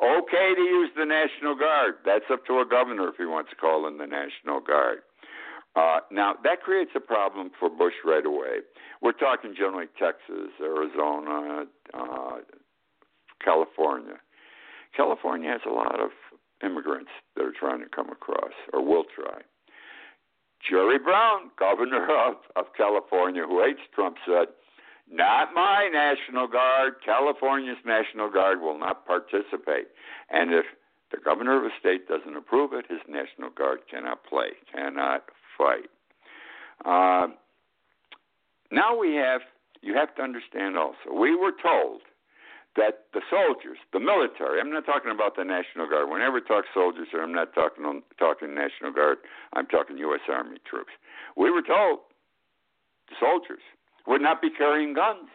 Okay 0.01 0.56
to 0.56 0.62
use 0.62 0.89
the 0.98 1.06
National 1.06 1.56
Guard. 1.56 1.96
That's 2.06 2.25
up 2.32 2.46
to 2.46 2.60
a 2.60 2.65
governor 2.65 3.10
if 3.10 3.15
he 3.18 3.25
wants 3.25 3.50
to 3.51 3.56
call 3.56 3.88
in 3.88 3.98
the 3.98 4.08
National 4.08 4.62
Guard. 4.62 5.00
Uh, 5.75 6.00
now, 6.12 6.36
that 6.44 6.62
creates 6.62 6.92
a 6.96 7.00
problem 7.00 7.51
for 7.60 7.70
Bush 7.70 7.94
right 8.06 8.25
away. 8.25 8.62
We're 9.01 9.13
talking 9.13 9.56
generally 9.58 9.88
Texas, 10.00 10.53
Arizona, 10.62 11.65
uh, 11.94 12.38
California. 13.44 14.18
California 14.96 15.50
has 15.50 15.62
a 15.68 15.74
lot 15.74 16.00
of 16.00 16.12
immigrants 16.63 17.10
that 17.36 17.44
are 17.44 17.53
trying 17.58 17.80
to 17.80 17.89
come 17.89 18.10
across 18.10 18.53
or 18.72 18.86
will 18.86 19.06
try. 19.15 19.42
Jerry 20.70 21.00
Brown, 21.00 21.51
governor 21.58 22.08
of, 22.27 22.36
of 22.55 22.65
California, 22.75 23.43
who 23.48 23.63
hates 23.63 23.82
Trump, 23.93 24.17
said, 24.25 24.48
Not 25.10 25.53
my 25.53 25.89
National 25.91 26.48
Guard. 26.48 26.93
California's 27.05 27.77
National 27.86 28.29
Guard 28.29 28.62
will 28.62 28.79
not 28.79 29.05
participate. 29.05 29.88
And 30.29 30.53
if 30.53 30.65
the 31.12 31.17
governor 31.24 31.58
of 31.58 31.65
a 31.65 31.70
state 31.79 32.08
doesn't 32.08 32.36
approve 32.36 32.74
it, 32.74 32.86
his 32.89 33.01
National 33.08 33.50
Guard 33.50 33.82
cannot 33.89 34.24
play, 34.25 34.50
cannot 34.74 35.25
fight. 35.58 35.89
Uh, 36.86 37.27
now 38.72 38.98
we 38.98 39.15
have, 39.15 39.41
you 39.82 39.93
have 39.96 40.15
to 40.15 40.22
understand 40.22 40.77
also, 40.77 41.13
we 41.13 41.36
were 41.36 41.53
told 41.62 42.01
that 42.75 43.06
the 43.13 43.22
soldiers, 43.30 43.77
the 43.94 44.00
military, 44.00 44.60
I'm 44.60 44.72
not 44.72 44.86
talking 44.86 45.12
about 45.12 45.36
the 45.36 45.44
National 45.44 45.88
Guard. 45.88 46.10
Whenever 46.10 46.38
I 46.38 46.48
talk 46.48 46.65
soldiers, 46.74 47.08
I'm 47.13 47.34
not 47.34 47.53
talking 47.53 48.01
talking 48.18 48.56
National 48.56 48.92
Guard. 48.92 49.20
I'm 49.53 49.68
talking 49.68 49.98
U.S. 49.98 50.22
Army 50.27 50.58
troops. 50.65 50.92
We 51.38 51.51
were 51.51 51.62
told 51.62 52.00
the 53.10 53.15
soldiers 53.20 53.62
would 54.08 54.22
not 54.22 54.42
be 54.42 54.50
carrying 54.50 54.94
guns. 54.94 55.30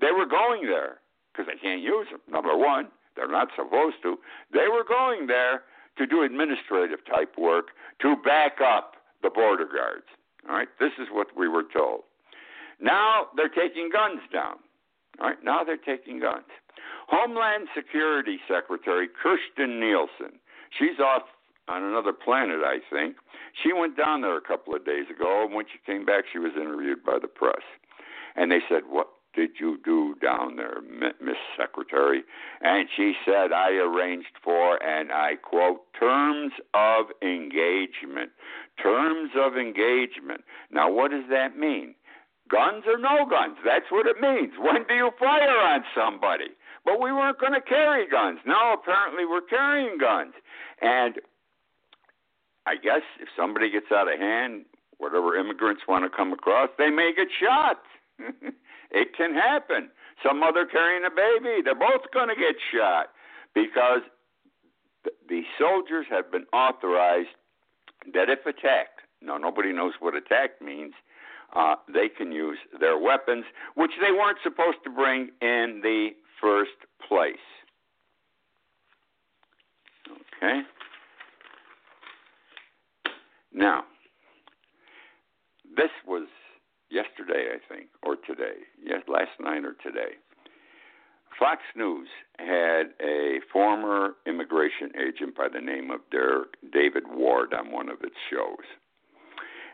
They 0.00 0.10
were 0.10 0.26
going 0.26 0.66
there 0.66 0.98
because 1.32 1.46
they 1.46 1.58
can't 1.60 1.82
use 1.82 2.06
them. 2.10 2.20
Number 2.30 2.56
one, 2.56 2.88
they're 3.16 3.30
not 3.30 3.48
supposed 3.56 3.96
to. 4.02 4.18
They 4.52 4.66
were 4.70 4.84
going 4.86 5.26
there 5.26 5.62
to 5.98 6.06
do 6.06 6.22
administrative 6.22 7.00
type 7.04 7.36
work 7.38 7.68
to 8.02 8.16
back 8.24 8.58
up 8.64 8.94
the 9.22 9.30
border 9.30 9.66
guards. 9.66 10.06
All 10.48 10.56
right, 10.56 10.68
this 10.78 10.92
is 10.98 11.08
what 11.12 11.28
we 11.36 11.48
were 11.48 11.64
told. 11.72 12.02
Now 12.80 13.26
they're 13.36 13.48
taking 13.48 13.90
guns 13.92 14.20
down. 14.32 14.56
All 15.20 15.28
right, 15.28 15.42
now 15.44 15.64
they're 15.64 15.76
taking 15.76 16.20
guns. 16.20 16.46
Homeland 17.08 17.68
Security 17.74 18.38
Secretary 18.48 19.08
Kirstjen 19.08 19.80
Nielsen, 19.80 20.38
she's 20.78 20.98
off 20.98 21.22
on 21.68 21.82
another 21.82 22.12
planet, 22.12 22.60
I 22.64 22.78
think. 22.90 23.16
She 23.62 23.72
went 23.72 23.96
down 23.96 24.22
there 24.22 24.36
a 24.36 24.40
couple 24.40 24.74
of 24.74 24.84
days 24.84 25.06
ago, 25.14 25.44
and 25.44 25.54
when 25.54 25.66
she 25.66 25.78
came 25.84 26.04
back, 26.04 26.24
she 26.32 26.38
was 26.38 26.52
interviewed 26.56 27.04
by 27.04 27.18
the 27.20 27.28
press. 27.28 27.62
And 28.36 28.50
they 28.50 28.60
said, 28.68 28.82
What 28.88 29.08
did 29.34 29.50
you 29.60 29.78
do 29.84 30.16
down 30.20 30.56
there, 30.56 30.80
Miss 31.20 31.36
Secretary? 31.56 32.22
And 32.60 32.88
she 32.96 33.14
said, 33.24 33.52
I 33.52 33.70
arranged 33.72 34.38
for, 34.42 34.82
and 34.82 35.12
I 35.12 35.36
quote, 35.36 35.82
terms 35.98 36.52
of 36.74 37.06
engagement. 37.22 38.30
Terms 38.82 39.30
of 39.36 39.56
engagement. 39.56 40.42
Now, 40.72 40.90
what 40.90 41.10
does 41.10 41.24
that 41.30 41.56
mean? 41.56 41.94
Guns 42.50 42.84
or 42.86 42.98
no 42.98 43.26
guns? 43.28 43.56
That's 43.64 43.90
what 43.90 44.06
it 44.06 44.20
means. 44.20 44.54
When 44.58 44.82
do 44.88 44.94
you 44.94 45.10
fire 45.18 45.58
on 45.58 45.84
somebody? 45.94 46.50
But 46.84 47.00
we 47.00 47.12
weren't 47.12 47.38
going 47.38 47.52
to 47.52 47.60
carry 47.60 48.08
guns. 48.08 48.40
Now, 48.46 48.74
apparently, 48.74 49.24
we're 49.24 49.42
carrying 49.42 49.98
guns. 49.98 50.32
And 50.80 51.16
I 52.66 52.76
guess 52.76 53.02
if 53.20 53.28
somebody 53.36 53.70
gets 53.70 53.92
out 53.92 54.12
of 54.12 54.18
hand, 54.18 54.64
whatever 54.98 55.36
immigrants 55.36 55.82
want 55.86 56.04
to 56.04 56.10
come 56.14 56.32
across, 56.32 56.70
they 56.78 56.90
may 56.90 57.12
get 57.14 57.28
shot. 57.40 57.82
It 58.90 59.16
can 59.16 59.34
happen. 59.34 59.90
Some 60.22 60.40
mother 60.40 60.66
carrying 60.66 61.04
a 61.04 61.10
baby, 61.10 61.62
they're 61.64 61.74
both 61.74 62.10
going 62.12 62.28
to 62.28 62.34
get 62.34 62.56
shot 62.72 63.10
because 63.54 64.02
the 65.28 65.42
soldiers 65.58 66.06
have 66.10 66.30
been 66.30 66.44
authorized 66.52 67.28
that 68.12 68.28
if 68.28 68.44
attacked, 68.46 69.00
now 69.22 69.38
nobody 69.38 69.72
knows 69.72 69.92
what 70.00 70.14
attack 70.14 70.60
means, 70.60 70.92
uh, 71.54 71.74
they 71.92 72.08
can 72.08 72.32
use 72.32 72.58
their 72.78 72.98
weapons, 72.98 73.44
which 73.74 73.92
they 74.00 74.12
weren't 74.12 74.38
supposed 74.42 74.78
to 74.84 74.90
bring 74.90 75.30
in 75.40 75.80
the 75.82 76.10
first 76.40 76.70
place. 77.08 77.34
Okay? 80.36 80.60
Now, 83.52 83.84
this 85.76 85.90
was 86.06 86.28
yesterday, 86.90 87.48
I 87.54 87.72
think, 87.72 87.88
or 88.02 88.16
today. 88.16 88.60
Yes, 88.82 89.02
last 89.08 89.30
night 89.40 89.64
or 89.64 89.74
today. 89.82 90.14
Fox 91.38 91.62
News 91.74 92.08
had 92.38 92.92
a 93.00 93.40
former 93.52 94.16
immigration 94.26 94.90
agent 94.96 95.36
by 95.36 95.48
the 95.52 95.60
name 95.60 95.90
of 95.90 96.00
Derek 96.10 96.50
David 96.72 97.04
Ward 97.08 97.54
on 97.54 97.72
one 97.72 97.88
of 97.88 98.02
its 98.02 98.16
shows. 98.30 98.66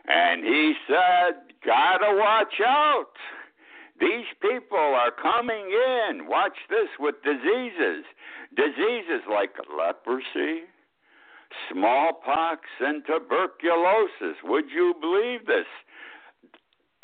And 0.07 0.43
he 0.43 0.73
said, 0.87 1.47
Gotta 1.65 2.15
watch 2.15 2.61
out. 2.65 3.11
These 3.99 4.25
people 4.41 4.77
are 4.77 5.11
coming 5.11 5.67
in. 5.67 6.27
Watch 6.27 6.57
this 6.69 6.87
with 6.99 7.15
diseases. 7.23 8.05
Diseases 8.55 9.25
like 9.29 9.51
leprosy, 9.75 10.63
smallpox, 11.71 12.61
and 12.79 13.03
tuberculosis. 13.05 14.37
Would 14.43 14.65
you 14.73 14.93
believe 15.01 15.45
this? 15.45 15.65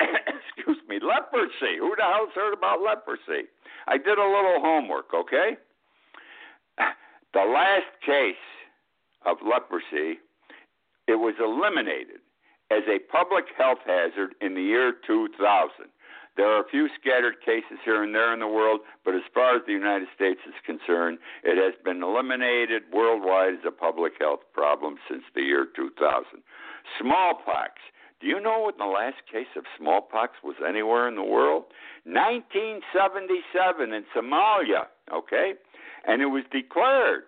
excuse 0.00 0.78
me, 0.88 0.98
leprosy. 1.02 1.76
Who 1.78 1.94
the 1.96 2.02
hell's 2.02 2.34
heard 2.34 2.54
about 2.54 2.80
leprosy? 2.80 3.48
I 3.86 3.98
did 3.98 4.18
a 4.18 4.24
little 4.24 4.60
homework, 4.60 5.12
okay? 5.14 5.58
The 7.34 7.40
last 7.40 7.90
case 8.06 8.46
of 9.26 9.38
leprosy, 9.44 10.20
it 11.08 11.18
was 11.18 11.34
eliminated 11.40 12.23
as 12.70 12.82
a 12.88 12.98
public 13.10 13.44
health 13.56 13.78
hazard 13.84 14.34
in 14.40 14.54
the 14.54 14.62
year 14.62 14.94
2000. 15.06 15.70
There 16.36 16.50
are 16.50 16.62
a 16.62 16.68
few 16.68 16.88
scattered 17.00 17.40
cases 17.44 17.78
here 17.84 18.02
and 18.02 18.12
there 18.12 18.34
in 18.34 18.40
the 18.40 18.48
world, 18.48 18.80
but 19.04 19.14
as 19.14 19.22
far 19.32 19.54
as 19.54 19.62
the 19.66 19.72
United 19.72 20.08
States 20.14 20.40
is 20.46 20.54
concerned, 20.66 21.18
it 21.44 21.56
has 21.56 21.74
been 21.84 22.02
eliminated 22.02 22.82
worldwide 22.92 23.54
as 23.54 23.64
a 23.66 23.70
public 23.70 24.14
health 24.18 24.40
problem 24.52 24.96
since 25.08 25.22
the 25.34 25.42
year 25.42 25.66
2000. 25.76 26.42
Smallpox 27.00 27.78
do 28.24 28.30
you 28.30 28.40
know 28.40 28.64
when 28.64 28.78
the 28.78 28.90
last 28.90 29.20
case 29.30 29.52
of 29.54 29.64
smallpox 29.76 30.32
was 30.42 30.56
anywhere 30.66 31.08
in 31.08 31.14
the 31.14 31.22
world? 31.22 31.64
1977 32.04 33.92
in 33.92 34.04
Somalia, 34.16 34.86
okay? 35.12 35.52
And 36.08 36.22
it 36.22 36.32
was 36.32 36.44
declared 36.50 37.24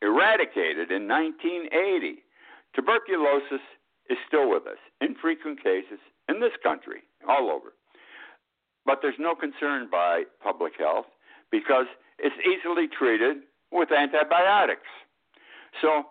eradicated 0.00 0.90
in 0.90 1.06
1980. 1.06 2.24
Tuberculosis 2.72 3.60
is 4.08 4.18
still 4.26 4.48
with 4.48 4.66
us, 4.66 4.78
infrequent 5.00 5.62
cases 5.62 5.98
in 6.28 6.40
this 6.40 6.52
country, 6.62 7.02
all 7.28 7.50
over. 7.50 7.72
But 8.84 8.98
there's 9.02 9.18
no 9.18 9.34
concern 9.34 9.88
by 9.90 10.24
public 10.42 10.72
health 10.78 11.06
because 11.50 11.86
it's 12.18 12.36
easily 12.40 12.88
treated 12.88 13.38
with 13.70 13.92
antibiotics. 13.92 14.88
So 15.82 16.04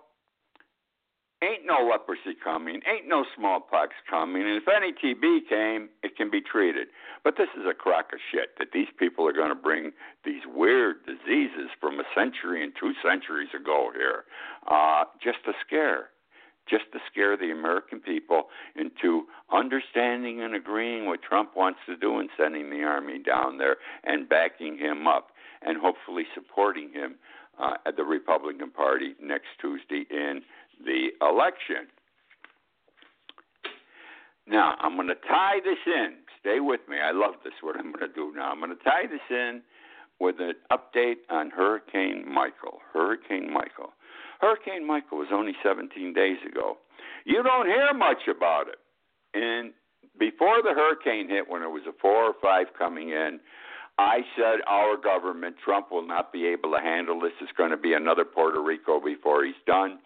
ain't 1.44 1.66
no 1.66 1.88
leprosy 1.90 2.38
coming, 2.44 2.82
ain't 2.88 3.08
no 3.08 3.26
smallpox 3.36 3.94
coming, 4.10 4.42
and 4.42 4.58
if 4.58 4.68
any 4.68 4.92
TB 4.94 5.50
came, 5.50 5.90
it 6.04 6.16
can 6.18 6.32
be 6.32 6.42
treated. 6.42 6.88
But 7.24 7.36
this 7.38 7.50
is 7.60 7.66
a 7.70 7.74
crock 7.74 8.14
of 8.14 8.20
shit 8.32 8.58
that 8.58 8.70
these 8.74 8.88
people 8.98 9.28
are 9.28 9.34
going 9.34 9.50
to 9.50 9.56
bring 9.56 9.92
these 10.26 10.42
weird 10.48 11.06
diseases 11.06 11.70
from 11.80 12.00
a 12.00 12.04
century 12.16 12.64
and 12.64 12.74
two 12.80 12.94
centuries 13.04 13.50
ago 13.60 13.92
here, 13.96 14.26
uh, 14.70 15.06
just 15.24 15.38
to 15.46 15.54
scare. 15.66 16.10
Just 16.70 16.86
to 16.94 17.00
scare 17.12 17.38
the 17.38 17.52
American 17.52 18.00
people 18.00 18.44
into 18.76 19.24
understanding 19.52 20.42
and 20.42 20.56
agreeing 20.56 21.06
what 21.06 21.22
Trump 21.22 21.56
wants 21.56 21.80
to 21.88 21.96
do 21.96 22.20
and 22.20 22.30
sending 22.38 22.70
the 22.70 22.84
army 22.84 23.20
down 23.20 23.58
there 23.58 23.78
and 24.04 24.28
backing 24.28 24.78
him 24.78 25.08
up 25.08 25.28
and 25.62 25.78
hopefully 25.80 26.24
supporting 26.34 26.92
him 26.92 27.16
uh, 27.60 27.76
at 27.86 27.96
the 27.96 28.04
Republican 28.04 28.70
Party 28.70 29.16
next 29.22 29.48
Tuesday 29.62 30.06
in 30.10 30.42
the 30.84 31.10
election. 31.22 31.88
Now, 34.48 34.76
I'm 34.80 34.96
going 34.96 35.10
to 35.10 35.16
tie 35.28 35.60
this 35.64 35.80
in. 35.86 36.16
Stay 36.40 36.60
with 36.60 36.82
me. 36.88 36.98
I 37.04 37.12
love 37.12 37.36
this, 37.44 37.54
what 37.62 37.76
I'm 37.76 37.92
going 37.92 38.08
to 38.08 38.14
do 38.14 38.32
now. 38.36 38.52
I'm 38.52 38.60
going 38.60 38.76
to 38.76 38.84
tie 38.84 39.08
this 39.10 39.20
in 39.30 39.62
with 40.20 40.36
an 40.40 40.54
update 40.72 41.18
on 41.30 41.50
Hurricane 41.50 42.24
Michael. 42.28 42.80
Hurricane 42.94 43.52
Michael. 43.52 43.92
Hurricane 44.40 44.86
Michael 44.86 45.18
was 45.18 45.30
only 45.32 45.54
17 45.64 46.14
days 46.14 46.38
ago. 46.48 46.78
You 47.26 47.44
don't 47.44 47.68
hear 47.68 47.94
much 47.94 48.28
about 48.30 48.68
it. 48.68 48.80
And 49.34 49.74
before 50.20 50.62
the 50.62 50.74
hurricane 50.74 51.30
hit, 51.30 51.50
when 51.50 51.62
it 51.62 51.68
was 51.68 51.84
a 51.88 51.94
four 52.02 52.24
or 52.24 52.34
five 52.42 52.68
coming 52.78 53.10
in, 53.10 53.40
I 54.00 54.22
said 54.36 54.62
our 54.68 54.96
government, 54.96 55.56
Trump, 55.64 55.92
will 55.92 56.06
not 56.06 56.32
be 56.32 56.46
able 56.46 56.72
to 56.72 56.80
handle 56.80 57.20
this. 57.20 57.32
It's 57.42 57.52
going 57.58 57.72
to 57.72 57.78
be 57.78 57.94
another 57.94 58.26
Puerto 58.26 58.62
Rico 58.62 59.02
before 59.02 59.44
he's 59.44 59.56
done. 59.66 60.00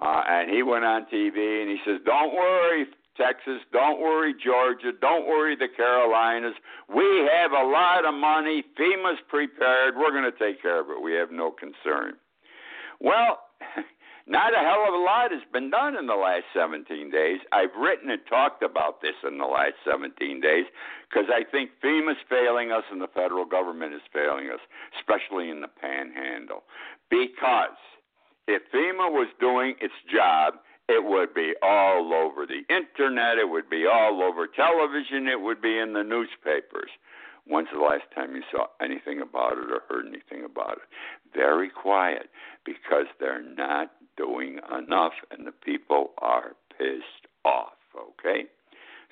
Uh, 0.00 0.22
and 0.28 0.50
he 0.50 0.62
went 0.62 0.84
on 0.84 1.06
TV 1.06 1.62
and 1.62 1.70
he 1.70 1.78
says, 1.86 2.00
Don't 2.04 2.34
worry, 2.34 2.86
Texas, 3.16 3.62
don't 3.72 4.00
worry, 4.00 4.34
Georgia, 4.34 4.92
don't 5.00 5.26
worry, 5.26 5.56
the 5.56 5.68
Carolinas. 5.74 6.54
We 6.94 7.28
have 7.32 7.52
a 7.52 7.64
lot 7.64 8.04
of 8.04 8.14
money. 8.14 8.62
FEMA's 8.78 9.20
prepared. 9.28 9.94
We're 9.96 10.10
going 10.10 10.30
to 10.30 10.38
take 10.38 10.60
care 10.60 10.80
of 10.80 10.90
it. 10.90 11.02
We 11.02 11.14
have 11.14 11.30
no 11.30 11.50
concern. 11.50 12.14
Well, 13.00 13.40
not 14.26 14.54
a 14.54 14.58
hell 14.58 14.84
of 14.86 14.94
a 14.94 15.02
lot 15.02 15.30
has 15.32 15.42
been 15.52 15.70
done 15.70 15.96
in 15.96 16.06
the 16.06 16.14
last 16.14 16.44
17 16.54 17.10
days. 17.10 17.40
I've 17.52 17.74
written 17.78 18.10
and 18.10 18.20
talked 18.28 18.62
about 18.62 19.00
this 19.02 19.14
in 19.26 19.38
the 19.38 19.46
last 19.46 19.74
17 19.84 20.40
days 20.40 20.66
because 21.08 21.30
I 21.30 21.44
think 21.50 21.70
FEMA's 21.82 22.18
failing 22.28 22.72
us 22.72 22.84
and 22.90 23.00
the 23.00 23.08
federal 23.14 23.44
government 23.44 23.94
is 23.94 24.02
failing 24.12 24.50
us, 24.50 24.60
especially 24.98 25.50
in 25.50 25.60
the 25.60 25.68
panhandle. 25.68 26.64
Because 27.10 27.78
if 28.48 28.62
FEMA 28.72 29.10
was 29.10 29.28
doing 29.40 29.74
its 29.80 29.94
job, 30.12 30.54
it 30.88 31.04
would 31.04 31.34
be 31.34 31.54
all 31.62 32.14
over 32.14 32.46
the 32.46 32.62
internet, 32.72 33.38
it 33.38 33.48
would 33.48 33.68
be 33.68 33.86
all 33.86 34.22
over 34.22 34.46
television, 34.46 35.26
it 35.26 35.40
would 35.40 35.60
be 35.60 35.78
in 35.78 35.92
the 35.92 36.04
newspapers. 36.04 36.90
When's 37.48 37.68
the 37.72 37.80
last 37.80 38.04
time 38.14 38.34
you 38.34 38.42
saw 38.50 38.66
anything 38.80 39.20
about 39.20 39.52
it 39.52 39.70
or 39.70 39.82
heard 39.88 40.06
anything 40.06 40.44
about 40.44 40.78
it? 40.78 40.88
Very 41.34 41.70
quiet 41.70 42.28
because 42.64 43.06
they're 43.20 43.42
not 43.42 43.92
doing 44.16 44.58
enough 44.76 45.12
and 45.30 45.46
the 45.46 45.52
people 45.52 46.10
are 46.18 46.56
pissed 46.76 47.26
off, 47.44 47.78
okay? 47.96 48.46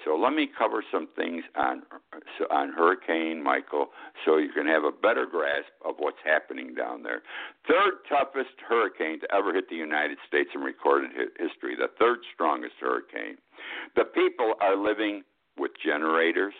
So 0.04 0.16
let 0.16 0.34
me 0.34 0.48
cover 0.58 0.84
some 0.90 1.08
things 1.16 1.44
on 1.56 1.82
on 2.50 2.72
Hurricane 2.72 3.42
Michael, 3.42 3.88
so 4.24 4.38
you 4.38 4.50
can 4.52 4.66
have 4.66 4.84
a 4.84 4.90
better 4.90 5.24
grasp 5.24 5.70
of 5.84 5.94
what's 5.98 6.18
happening 6.24 6.74
down 6.74 7.02
there. 7.02 7.22
Third 7.68 8.04
toughest 8.08 8.58
hurricane 8.68 9.20
to 9.20 9.34
ever 9.34 9.54
hit 9.54 9.68
the 9.70 9.76
United 9.76 10.18
States 10.26 10.50
in 10.54 10.60
recorded 10.60 11.10
history. 11.38 11.76
The 11.76 11.88
third 11.98 12.18
strongest 12.34 12.74
hurricane. 12.80 13.36
The 13.96 14.04
people 14.04 14.54
are 14.60 14.76
living 14.76 15.22
with 15.56 15.70
generators, 15.82 16.54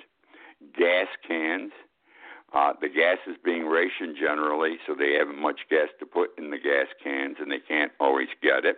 gas 0.76 1.08
cans. 1.26 1.72
Uh, 2.54 2.72
the 2.80 2.88
gas 2.88 3.18
is 3.26 3.36
being 3.44 3.66
rationed 3.66 4.16
generally, 4.18 4.76
so 4.86 4.94
they 4.94 5.14
haven't 5.18 5.40
much 5.40 5.60
gas 5.68 5.88
to 5.98 6.06
put 6.06 6.30
in 6.38 6.50
the 6.50 6.58
gas 6.58 6.86
cans, 7.02 7.36
and 7.40 7.50
they 7.50 7.58
can't 7.58 7.92
always 7.98 8.28
get 8.40 8.64
it. 8.64 8.76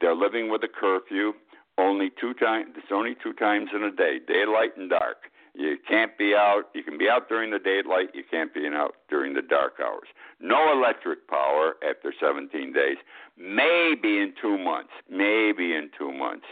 They're 0.00 0.16
living 0.16 0.50
with 0.50 0.62
a 0.64 0.68
curfew 0.68 1.32
only 1.78 2.10
two 2.20 2.34
times. 2.34 2.74
It's 2.76 2.92
only 2.92 3.16
two 3.22 3.32
times 3.32 3.70
in 3.74 3.84
a 3.84 3.90
day: 3.90 4.18
daylight 4.26 4.76
and 4.76 4.90
dark. 4.90 5.30
You 5.54 5.76
can't 5.88 6.16
be 6.18 6.34
out. 6.34 6.64
You 6.74 6.82
can 6.82 6.98
be 6.98 7.08
out 7.08 7.28
during 7.28 7.52
the 7.52 7.60
daylight. 7.60 8.08
You 8.12 8.24
can't 8.28 8.52
be 8.52 8.66
out 8.66 8.96
during 9.08 9.34
the 9.34 9.42
dark 9.42 9.74
hours. 9.80 10.08
No 10.40 10.72
electric 10.72 11.28
power 11.28 11.74
after 11.88 12.12
17 12.20 12.72
days. 12.72 12.96
Maybe 13.38 14.18
in 14.18 14.34
two 14.40 14.58
months. 14.58 14.90
Maybe 15.08 15.74
in 15.74 15.90
two 15.96 16.12
months. 16.12 16.46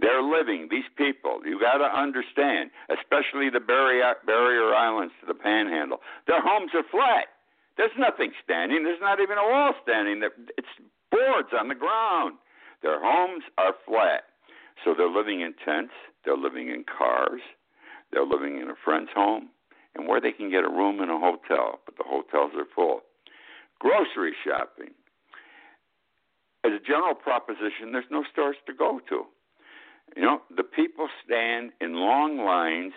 They're 0.00 0.22
living, 0.22 0.68
these 0.70 0.88
people, 0.96 1.40
you 1.44 1.60
got 1.60 1.78
to 1.78 1.84
understand, 1.84 2.70
especially 2.88 3.50
the 3.50 3.60
barrier, 3.60 4.14
barrier 4.24 4.74
islands 4.74 5.12
to 5.20 5.26
the 5.26 5.34
panhandle, 5.34 6.00
their 6.26 6.40
homes 6.40 6.70
are 6.74 6.84
flat. 6.90 7.28
There's 7.76 7.92
nothing 7.98 8.32
standing. 8.42 8.84
There's 8.84 9.00
not 9.00 9.20
even 9.20 9.38
a 9.38 9.44
wall 9.44 9.74
standing. 9.82 10.22
It's 10.56 10.74
boards 11.10 11.50
on 11.58 11.68
the 11.68 11.74
ground. 11.74 12.36
Their 12.82 13.00
homes 13.00 13.44
are 13.58 13.74
flat. 13.86 14.24
So 14.84 14.94
they're 14.96 15.10
living 15.10 15.40
in 15.40 15.54
tents. 15.64 15.92
They're 16.24 16.36
living 16.36 16.68
in 16.68 16.84
cars. 16.84 17.40
They're 18.12 18.26
living 18.26 18.60
in 18.60 18.70
a 18.70 18.74
friend's 18.84 19.10
home 19.14 19.50
and 19.94 20.06
where 20.06 20.20
they 20.20 20.32
can 20.32 20.50
get 20.50 20.64
a 20.64 20.68
room 20.68 21.00
in 21.00 21.10
a 21.10 21.18
hotel, 21.18 21.80
but 21.84 21.96
the 21.96 22.04
hotels 22.06 22.52
are 22.56 22.66
full. 22.74 23.00
Grocery 23.78 24.34
shopping. 24.44 24.94
As 26.64 26.72
a 26.72 26.84
general 26.84 27.14
proposition, 27.14 27.92
there's 27.92 28.10
no 28.10 28.24
stores 28.30 28.56
to 28.66 28.74
go 28.74 29.00
to. 29.08 29.24
You 30.16 30.22
know, 30.22 30.42
the 30.54 30.62
people 30.64 31.08
stand 31.24 31.70
in 31.80 31.94
long 31.94 32.38
lines 32.38 32.92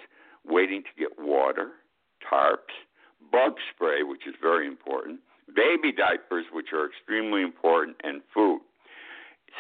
waiting 0.46 0.84
to 0.84 0.90
get 1.00 1.12
water, 1.20 1.72
tarps, 2.22 2.74
bug 3.32 3.54
spray, 3.74 4.04
which 4.04 4.28
is 4.28 4.36
very 4.42 4.68
important, 4.68 5.20
baby 5.56 5.92
diapers, 5.92 6.46
which 6.52 6.68
are 6.74 6.88
extremely 6.88 7.42
important, 7.42 7.98
and 8.04 8.22
food. 8.34 8.62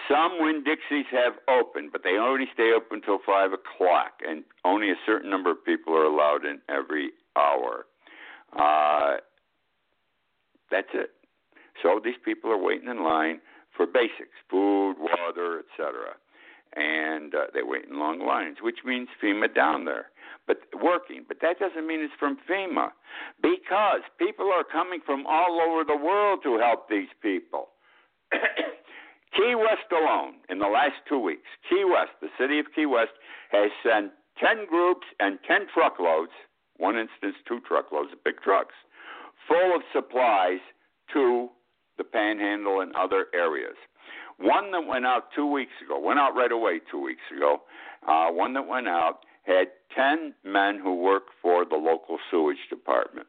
Some 0.09 0.39
Winn 0.39 0.63
Dixies 0.63 1.05
have 1.11 1.33
open, 1.47 1.89
but 1.91 2.01
they 2.03 2.17
only 2.19 2.45
stay 2.53 2.71
open 2.75 2.97
until 2.97 3.19
5 3.23 3.53
o'clock, 3.53 4.13
and 4.27 4.43
only 4.65 4.89
a 4.89 4.95
certain 5.05 5.29
number 5.29 5.51
of 5.51 5.63
people 5.63 5.93
are 5.93 6.05
allowed 6.05 6.45
in 6.45 6.59
every 6.67 7.11
hour. 7.35 7.85
Uh, 8.57 9.17
that's 10.71 10.89
it. 10.95 11.11
So 11.83 12.01
these 12.03 12.17
people 12.25 12.51
are 12.51 12.57
waiting 12.57 12.89
in 12.89 13.03
line 13.03 13.39
for 13.77 13.85
basics 13.85 14.37
food, 14.49 14.95
water, 14.97 15.59
etc 15.59 16.15
and 16.75 17.35
uh, 17.35 17.45
they 17.53 17.61
wait 17.63 17.85
in 17.89 17.99
long 17.99 18.25
lines, 18.25 18.57
which 18.61 18.79
means 18.85 19.07
FEMA 19.21 19.53
down 19.53 19.85
there, 19.85 20.07
but 20.47 20.57
working. 20.81 21.25
But 21.27 21.37
that 21.41 21.59
doesn't 21.59 21.85
mean 21.85 22.01
it's 22.01 22.13
from 22.19 22.37
FEMA, 22.49 22.89
because 23.41 24.01
people 24.17 24.51
are 24.51 24.63
coming 24.63 24.99
from 25.05 25.25
all 25.27 25.61
over 25.61 25.83
the 25.83 25.97
world 25.97 26.39
to 26.43 26.57
help 26.57 26.89
these 26.89 27.09
people. 27.21 27.69
Key 29.35 29.55
West 29.55 29.89
alone, 29.91 30.35
in 30.49 30.59
the 30.59 30.67
last 30.67 31.01
two 31.09 31.19
weeks, 31.19 31.49
Key 31.69 31.83
West, 31.85 32.11
the 32.21 32.29
city 32.39 32.59
of 32.59 32.67
Key 32.75 32.85
West, 32.85 33.13
has 33.51 33.71
sent 33.83 34.11
10 34.39 34.67
groups 34.69 35.07
and 35.19 35.39
10 35.47 35.67
truckloads, 35.73 36.31
one 36.77 36.97
instance, 36.97 37.35
two 37.47 37.59
truckloads 37.67 38.13
of 38.13 38.23
big 38.23 38.41
trucks, 38.41 38.75
full 39.47 39.75
of 39.75 39.81
supplies 39.91 40.59
to 41.13 41.49
the 41.97 42.03
panhandle 42.03 42.81
and 42.81 42.95
other 42.95 43.27
areas. 43.33 43.75
One 44.39 44.71
that 44.71 44.85
went 44.87 45.05
out 45.05 45.29
two 45.35 45.45
weeks 45.45 45.73
ago, 45.83 45.99
went 45.99 46.19
out 46.19 46.35
right 46.35 46.51
away 46.51 46.79
two 46.91 47.01
weeks 47.01 47.23
ago. 47.35 47.61
Uh, 48.07 48.29
one 48.29 48.53
that 48.53 48.67
went 48.67 48.87
out 48.87 49.19
had 49.43 49.67
10 49.95 50.33
men 50.43 50.79
who 50.81 50.95
work 50.95 51.23
for 51.41 51.65
the 51.65 51.75
local 51.75 52.17
sewage 52.31 52.69
department. 52.69 53.27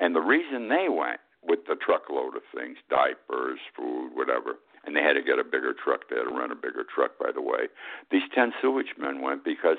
And 0.00 0.14
the 0.14 0.20
reason 0.20 0.68
they 0.68 0.88
went 0.88 1.20
with 1.42 1.60
the 1.66 1.76
truckload 1.76 2.36
of 2.36 2.42
things, 2.54 2.78
diapers, 2.88 3.58
food, 3.76 4.10
whatever, 4.14 4.58
and 4.84 4.94
they 4.94 5.02
had 5.02 5.14
to 5.14 5.22
get 5.22 5.38
a 5.38 5.44
bigger 5.44 5.74
truck. 5.74 6.08
They 6.08 6.16
had 6.16 6.30
to 6.30 6.36
rent 6.36 6.52
a 6.52 6.56
bigger 6.56 6.84
truck, 6.94 7.18
by 7.18 7.30
the 7.32 7.42
way. 7.42 7.68
These 8.10 8.22
10 8.34 8.52
sewage 8.62 8.94
men 8.98 9.20
went 9.20 9.44
because 9.44 9.76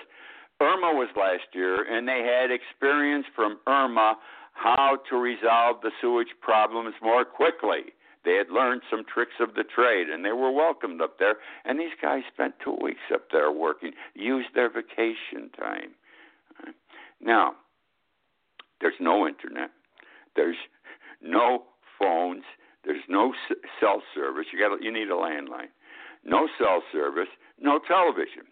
Irma 0.62 0.94
was 0.94 1.10
last 1.16 1.48
year, 1.54 1.84
and 1.84 2.08
they 2.08 2.22
had 2.22 2.52
experience 2.52 3.26
from 3.36 3.60
Irma 3.66 4.18
how 4.54 5.00
to 5.10 5.16
resolve 5.16 5.78
the 5.82 5.92
sewage 6.02 6.36
problems 6.42 6.94
more 7.02 7.24
quickly. 7.24 7.96
They 8.26 8.36
had 8.36 8.50
learned 8.50 8.82
some 8.90 9.04
tricks 9.06 9.40
of 9.40 9.56
the 9.56 9.64
trade 9.64 10.10
and 10.10 10.26
they 10.26 10.32
were 10.32 10.52
welcomed 10.52 11.02
up 11.02 11.20
there. 11.20 11.36
And 11.66 11.80
these 11.80 11.96
guys 12.02 12.24
spent 12.32 12.56
two 12.64 12.78
weeks 12.82 13.08
up 13.14 13.32
there 13.32 13.52
working, 13.52 13.92
used 14.14 14.50
their 14.56 14.70
vacation 14.70 15.50
time. 15.58 15.92
Now, 17.22 17.54
there's 18.82 19.00
no 19.00 19.28
internet, 19.28 19.72
there's 20.36 20.58
no 21.22 21.64
phones, 21.98 22.44
there's 22.86 23.04
no 23.10 23.34
cell 23.80 24.02
service. 24.16 24.46
You 24.54 24.60
got 24.60 24.82
you 24.82 24.92
need 24.92 25.10
a 25.10 25.16
landline. 25.16 25.72
No 26.24 26.48
cell 26.58 26.82
service, 26.92 27.28
no 27.60 27.80
television. 27.88 28.44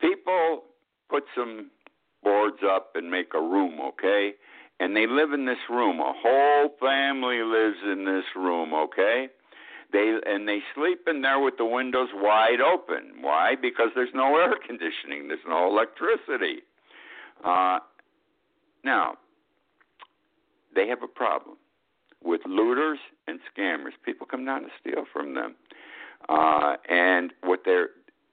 People 0.00 0.64
put 1.08 1.24
some 1.34 1.70
boards 2.22 2.58
up 2.64 2.92
and 2.94 3.10
make 3.10 3.32
a 3.34 3.40
room, 3.40 3.80
okay? 3.80 4.32
And 4.80 4.94
they 4.96 5.06
live 5.06 5.32
in 5.32 5.44
this 5.46 5.58
room. 5.68 6.00
A 6.00 6.12
whole 6.16 6.70
family 6.80 7.42
lives 7.42 7.78
in 7.84 8.04
this 8.04 8.24
room, 8.36 8.72
okay? 8.72 9.28
They 9.92 10.18
and 10.26 10.46
they 10.46 10.58
sleep 10.74 11.00
in 11.06 11.22
there 11.22 11.40
with 11.40 11.56
the 11.56 11.64
windows 11.64 12.10
wide 12.14 12.60
open. 12.60 13.22
Why? 13.22 13.54
Because 13.60 13.88
there's 13.94 14.14
no 14.14 14.36
air 14.36 14.54
conditioning, 14.66 15.28
there's 15.28 15.40
no 15.48 15.66
electricity. 15.66 16.62
Uh, 17.42 17.78
now, 18.84 19.14
they 20.74 20.88
have 20.88 21.02
a 21.02 21.08
problem 21.08 21.56
with 22.22 22.42
looters 22.46 22.98
and 23.26 23.40
scammers. 23.50 23.92
People 24.04 24.26
come 24.26 24.44
down 24.44 24.62
to 24.62 24.68
steal 24.78 25.04
from 25.10 25.34
them, 25.34 25.54
uh, 26.28 26.76
and 26.88 27.32
what 27.42 27.60
they're 27.64 27.88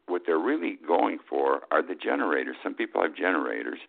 what 0.07 0.23
they're 0.25 0.37
really 0.37 0.77
going 0.85 1.19
for 1.27 1.61
are 1.71 1.81
the 1.81 1.95
generators. 1.95 2.57
Some 2.61 2.73
people 2.73 3.01
have 3.01 3.15
generators, 3.15 3.79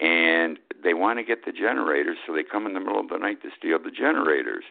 and 0.00 0.58
they 0.82 0.94
want 0.94 1.18
to 1.18 1.24
get 1.24 1.44
the 1.44 1.52
generators, 1.52 2.18
so 2.26 2.34
they 2.34 2.42
come 2.42 2.66
in 2.66 2.74
the 2.74 2.80
middle 2.80 3.00
of 3.00 3.08
the 3.08 3.18
night 3.18 3.42
to 3.42 3.48
steal 3.56 3.78
the 3.82 3.90
generators. 3.90 4.64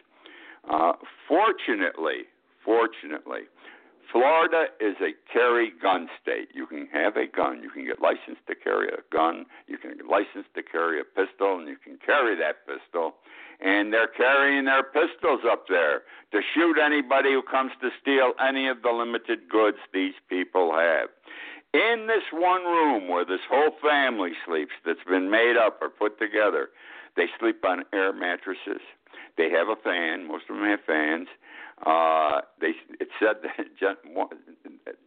Uh, 0.70 0.92
fortunately, 1.28 2.24
fortunately, 2.64 3.42
Florida 4.10 4.66
is 4.80 4.96
a 5.00 5.12
carry 5.32 5.72
gun 5.82 6.08
state. 6.22 6.48
You 6.54 6.66
can 6.66 6.88
have 6.92 7.16
a 7.16 7.26
gun. 7.26 7.62
You 7.62 7.70
can 7.70 7.84
get 7.84 8.00
licensed 8.00 8.46
to 8.48 8.54
carry 8.54 8.88
a 8.88 9.02
gun. 9.14 9.46
You 9.66 9.78
can 9.78 9.96
get 9.96 10.06
licensed 10.06 10.54
to 10.54 10.62
carry 10.62 11.00
a 11.00 11.04
pistol, 11.04 11.58
and 11.58 11.68
you 11.68 11.76
can 11.76 11.98
carry 12.04 12.36
that 12.36 12.66
pistol. 12.66 13.14
And 13.60 13.92
they're 13.92 14.08
carrying 14.08 14.66
their 14.66 14.84
pistols 14.84 15.40
up 15.50 15.64
there 15.68 16.02
to 16.32 16.40
shoot 16.54 16.78
anybody 16.78 17.32
who 17.32 17.42
comes 17.42 17.72
to 17.80 17.90
steal 18.00 18.32
any 18.40 18.68
of 18.68 18.82
the 18.82 18.90
limited 18.90 19.48
goods 19.48 19.78
these 19.92 20.14
people 20.28 20.72
have. 20.72 21.08
In 21.74 22.06
this 22.06 22.22
one 22.32 22.64
room 22.64 23.08
where 23.08 23.24
this 23.24 23.40
whole 23.50 23.72
family 23.82 24.32
sleeps, 24.46 24.72
that's 24.84 25.04
been 25.08 25.30
made 25.30 25.56
up 25.56 25.78
or 25.82 25.90
put 25.90 26.18
together, 26.18 26.70
they 27.16 27.26
sleep 27.38 27.64
on 27.64 27.84
air 27.92 28.12
mattresses. 28.12 28.80
They 29.36 29.50
have 29.50 29.68
a 29.68 29.76
fan. 29.76 30.26
Most 30.26 30.44
of 30.48 30.56
them 30.56 30.64
have 30.64 30.80
fans. 30.86 31.28
Uh, 31.84 32.40
they 32.60 32.72
it 33.00 33.08
said 33.20 33.36
that 33.42 33.66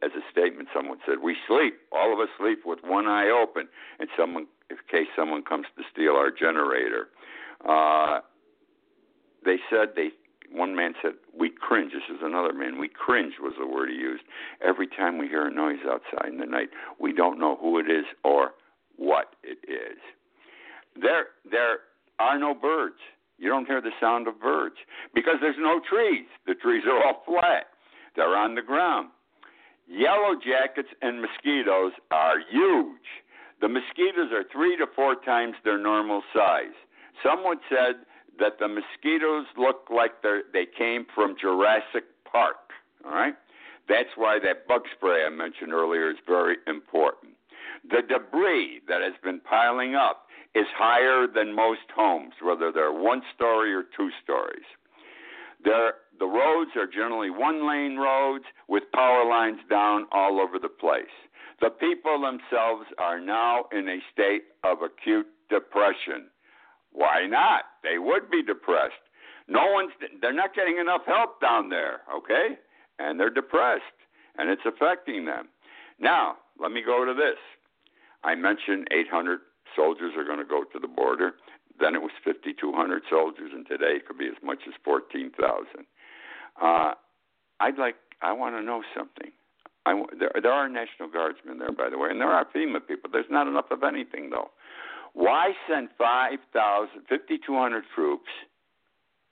as 0.03 0.11
a 0.11 0.31
statement, 0.31 0.69
someone 0.73 0.99
said, 1.05 1.19
"We 1.23 1.35
sleep. 1.47 1.79
All 1.91 2.13
of 2.13 2.19
us 2.19 2.29
sleep 2.37 2.59
with 2.65 2.79
one 2.83 3.07
eye 3.07 3.29
open, 3.29 3.67
and 3.99 4.09
someone, 4.15 4.45
in 4.69 4.77
case 4.89 5.07
someone 5.15 5.41
comes 5.41 5.65
to 5.77 5.83
steal 5.91 6.13
our 6.13 6.31
generator." 6.31 7.09
Uh, 7.67 8.19
they 9.43 9.57
said 9.69 9.89
they 9.95 10.11
one 10.51 10.75
man 10.75 10.93
said, 11.01 11.13
We 11.37 11.49
cringe. 11.49 11.91
This 11.93 12.15
is 12.15 12.21
another 12.23 12.53
man. 12.53 12.79
We 12.79 12.89
cringe 12.89 13.33
was 13.41 13.53
the 13.59 13.67
word 13.67 13.89
he 13.89 13.95
used. 13.95 14.23
Every 14.65 14.87
time 14.87 15.17
we 15.17 15.27
hear 15.27 15.47
a 15.47 15.53
noise 15.53 15.79
outside 15.87 16.29
in 16.29 16.37
the 16.37 16.45
night, 16.45 16.69
we 16.99 17.13
don't 17.13 17.39
know 17.39 17.57
who 17.61 17.79
it 17.79 17.89
is 17.89 18.05
or 18.23 18.51
what 18.97 19.35
it 19.43 19.59
is. 19.69 19.97
There, 20.99 21.27
there 21.49 21.79
are 22.19 22.37
no 22.37 22.53
birds. 22.53 22.99
You 23.37 23.47
don't 23.49 23.65
hear 23.65 23.81
the 23.81 23.91
sound 24.01 24.27
of 24.27 24.39
birds 24.39 24.75
because 25.15 25.35
there's 25.39 25.55
no 25.57 25.79
trees. 25.89 26.25
The 26.45 26.55
trees 26.55 26.83
are 26.85 27.05
all 27.05 27.23
flat, 27.25 27.67
they're 28.15 28.35
on 28.35 28.55
the 28.55 28.61
ground. 28.61 29.09
Yellow 29.87 30.35
jackets 30.35 30.89
and 31.01 31.21
mosquitoes 31.21 31.93
are 32.11 32.35
huge. 32.51 33.07
The 33.61 33.69
mosquitoes 33.69 34.31
are 34.31 34.43
three 34.51 34.77
to 34.77 34.85
four 34.95 35.15
times 35.15 35.55
their 35.63 35.79
normal 35.79 36.21
size. 36.33 36.75
Someone 37.23 37.57
said 37.69 38.05
that 38.39 38.59
the 38.59 38.67
mosquitoes 38.67 39.45
look 39.57 39.87
like 39.89 40.21
they 40.21 40.65
came 40.77 41.05
from 41.13 41.35
Jurassic 41.39 42.05
Park. 42.29 42.57
All 43.05 43.11
right, 43.11 43.35
that's 43.87 44.09
why 44.15 44.39
that 44.43 44.67
bug 44.67 44.81
spray 44.95 45.25
I 45.25 45.29
mentioned 45.29 45.73
earlier 45.73 46.09
is 46.09 46.17
very 46.27 46.57
important. 46.67 47.33
The 47.89 48.01
debris 48.07 48.81
that 48.87 49.01
has 49.01 49.13
been 49.23 49.39
piling 49.39 49.95
up 49.95 50.27
is 50.55 50.65
higher 50.75 51.27
than 51.27 51.55
most 51.55 51.87
homes, 51.95 52.33
whether 52.41 52.71
they're 52.71 52.93
one 52.93 53.21
story 53.35 53.73
or 53.73 53.83
two 53.83 54.09
stories. 54.23 54.65
There, 55.63 55.93
the 56.19 56.25
roads 56.25 56.71
are 56.75 56.87
generally 56.87 57.29
one 57.29 57.67
lane 57.67 57.97
roads 57.97 58.45
with 58.67 58.83
power 58.93 59.27
lines 59.27 59.59
down 59.69 60.07
all 60.11 60.39
over 60.39 60.57
the 60.59 60.69
place. 60.69 61.05
The 61.61 61.69
people 61.69 62.21
themselves 62.21 62.85
are 62.97 63.19
now 63.19 63.65
in 63.71 63.87
a 63.89 63.99
state 64.11 64.43
of 64.63 64.77
acute 64.81 65.27
depression. 65.49 66.29
Why 66.91 67.27
not? 67.27 67.63
They 67.83 67.97
would 67.97 68.29
be 68.29 68.43
depressed. 68.43 69.01
No 69.47 69.71
one's 69.71 69.91
they're 70.21 70.33
not 70.33 70.53
getting 70.53 70.77
enough 70.77 71.01
help 71.05 71.41
down 71.41 71.69
there, 71.69 72.01
okay? 72.13 72.57
And 72.99 73.19
they're 73.19 73.29
depressed 73.29 73.83
and 74.37 74.49
it's 74.49 74.61
affecting 74.65 75.25
them. 75.25 75.49
Now, 75.99 76.37
let 76.59 76.71
me 76.71 76.81
go 76.85 77.05
to 77.05 77.13
this. 77.13 77.37
I 78.23 78.35
mentioned 78.35 78.87
800 78.91 79.39
soldiers 79.75 80.13
are 80.17 80.23
going 80.23 80.39
to 80.39 80.45
go 80.45 80.63
to 80.63 80.79
the 80.79 80.87
border. 80.87 81.33
Then 81.79 81.95
it 81.95 82.01
was 82.01 82.11
5,200 82.23 83.03
soldiers, 83.09 83.51
and 83.53 83.67
today 83.67 83.97
it 83.97 84.07
could 84.07 84.17
be 84.17 84.27
as 84.27 84.39
much 84.43 84.59
as 84.67 84.73
14,000. 84.83 85.85
Uh, 86.61 86.93
I'd 87.59 87.77
like, 87.77 87.95
I 88.21 88.33
want 88.33 88.55
to 88.55 88.61
know 88.61 88.83
something. 88.95 89.31
I, 89.85 90.03
there, 90.17 90.31
there 90.41 90.51
are 90.51 90.67
National 90.67 91.09
Guardsmen 91.09 91.59
there, 91.59 91.71
by 91.71 91.89
the 91.89 91.97
way, 91.97 92.09
and 92.09 92.19
there 92.19 92.31
are 92.31 92.45
FEMA 92.53 92.85
people. 92.85 93.09
There's 93.11 93.31
not 93.31 93.47
enough 93.47 93.71
of 93.71 93.83
anything, 93.83 94.29
though. 94.29 94.51
Why 95.19 95.51
send 95.67 95.89
5,000, 95.97 97.01
5,200 97.09 97.83
troops 97.93 98.29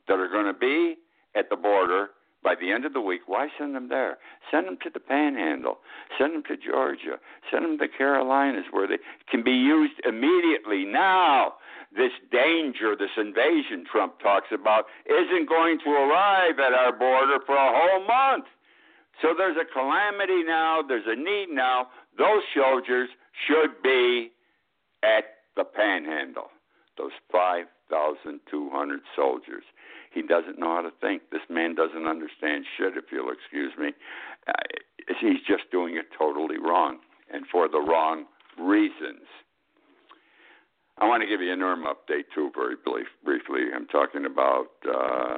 that 0.09 0.19
are 0.19 0.27
going 0.27 0.45
to 0.45 0.53
be 0.53 0.95
at 1.33 1.49
the 1.49 1.55
border 1.55 2.09
by 2.43 2.55
the 2.59 2.73
end 2.73 2.83
of 2.83 2.91
the 2.91 2.99
week? 2.99 3.21
Why 3.25 3.47
send 3.57 3.73
them 3.73 3.87
there? 3.87 4.17
Send 4.51 4.67
them 4.67 4.77
to 4.83 4.89
the 4.89 4.99
Panhandle. 4.99 5.77
Send 6.19 6.35
them 6.35 6.43
to 6.49 6.57
Georgia. 6.57 7.23
Send 7.49 7.63
them 7.63 7.77
to 7.77 7.87
Carolinas, 7.87 8.65
where 8.71 8.85
they 8.85 8.97
can 9.31 9.45
be 9.45 9.53
used 9.53 9.93
immediately 10.03 10.83
now. 10.83 11.53
This 11.95 12.11
danger, 12.33 12.97
this 12.99 13.15
invasion 13.15 13.85
Trump 13.89 14.19
talks 14.19 14.51
about, 14.51 14.87
isn't 15.05 15.47
going 15.47 15.79
to 15.85 15.89
arrive 15.89 16.59
at 16.59 16.73
our 16.73 16.91
border 16.91 17.39
for 17.45 17.55
a 17.55 17.71
whole 17.71 18.05
month. 18.05 18.43
So 19.21 19.29
there's 19.37 19.55
a 19.55 19.63
calamity 19.63 20.43
now, 20.43 20.81
there's 20.85 21.07
a 21.07 21.15
need 21.15 21.47
now. 21.49 21.87
Those 22.17 22.43
soldiers 22.53 23.07
should 23.47 23.81
be 23.81 24.31
at 25.01 25.36
the 25.57 25.65
panhandle. 25.65 26.49
Those 26.97 27.11
5,200 27.31 28.99
soldiers. 29.15 29.63
He 30.13 30.21
doesn't 30.21 30.57
know 30.57 30.75
how 30.75 30.81
to 30.81 30.91
think. 31.01 31.23
This 31.31 31.45
man 31.49 31.75
doesn't 31.75 32.07
understand 32.07 32.65
shit, 32.77 32.95
if 32.95 33.05
you'll 33.11 33.31
excuse 33.31 33.73
me. 33.77 33.91
Uh, 34.47 34.53
he's 35.19 35.43
just 35.47 35.69
doing 35.71 35.97
it 35.97 36.05
totally 36.17 36.57
wrong 36.57 36.99
and 37.31 37.45
for 37.51 37.67
the 37.67 37.79
wrong 37.79 38.25
reasons. 38.57 39.27
I 40.97 41.05
want 41.05 41.21
to 41.21 41.29
give 41.29 41.41
you 41.41 41.53
an 41.53 41.61
Irma 41.61 41.93
update, 41.93 42.25
too, 42.33 42.49
very 42.55 42.75
briefly. 43.23 43.69
I'm 43.75 43.85
talking 43.87 44.25
about 44.25 44.73
uh, 44.87 45.37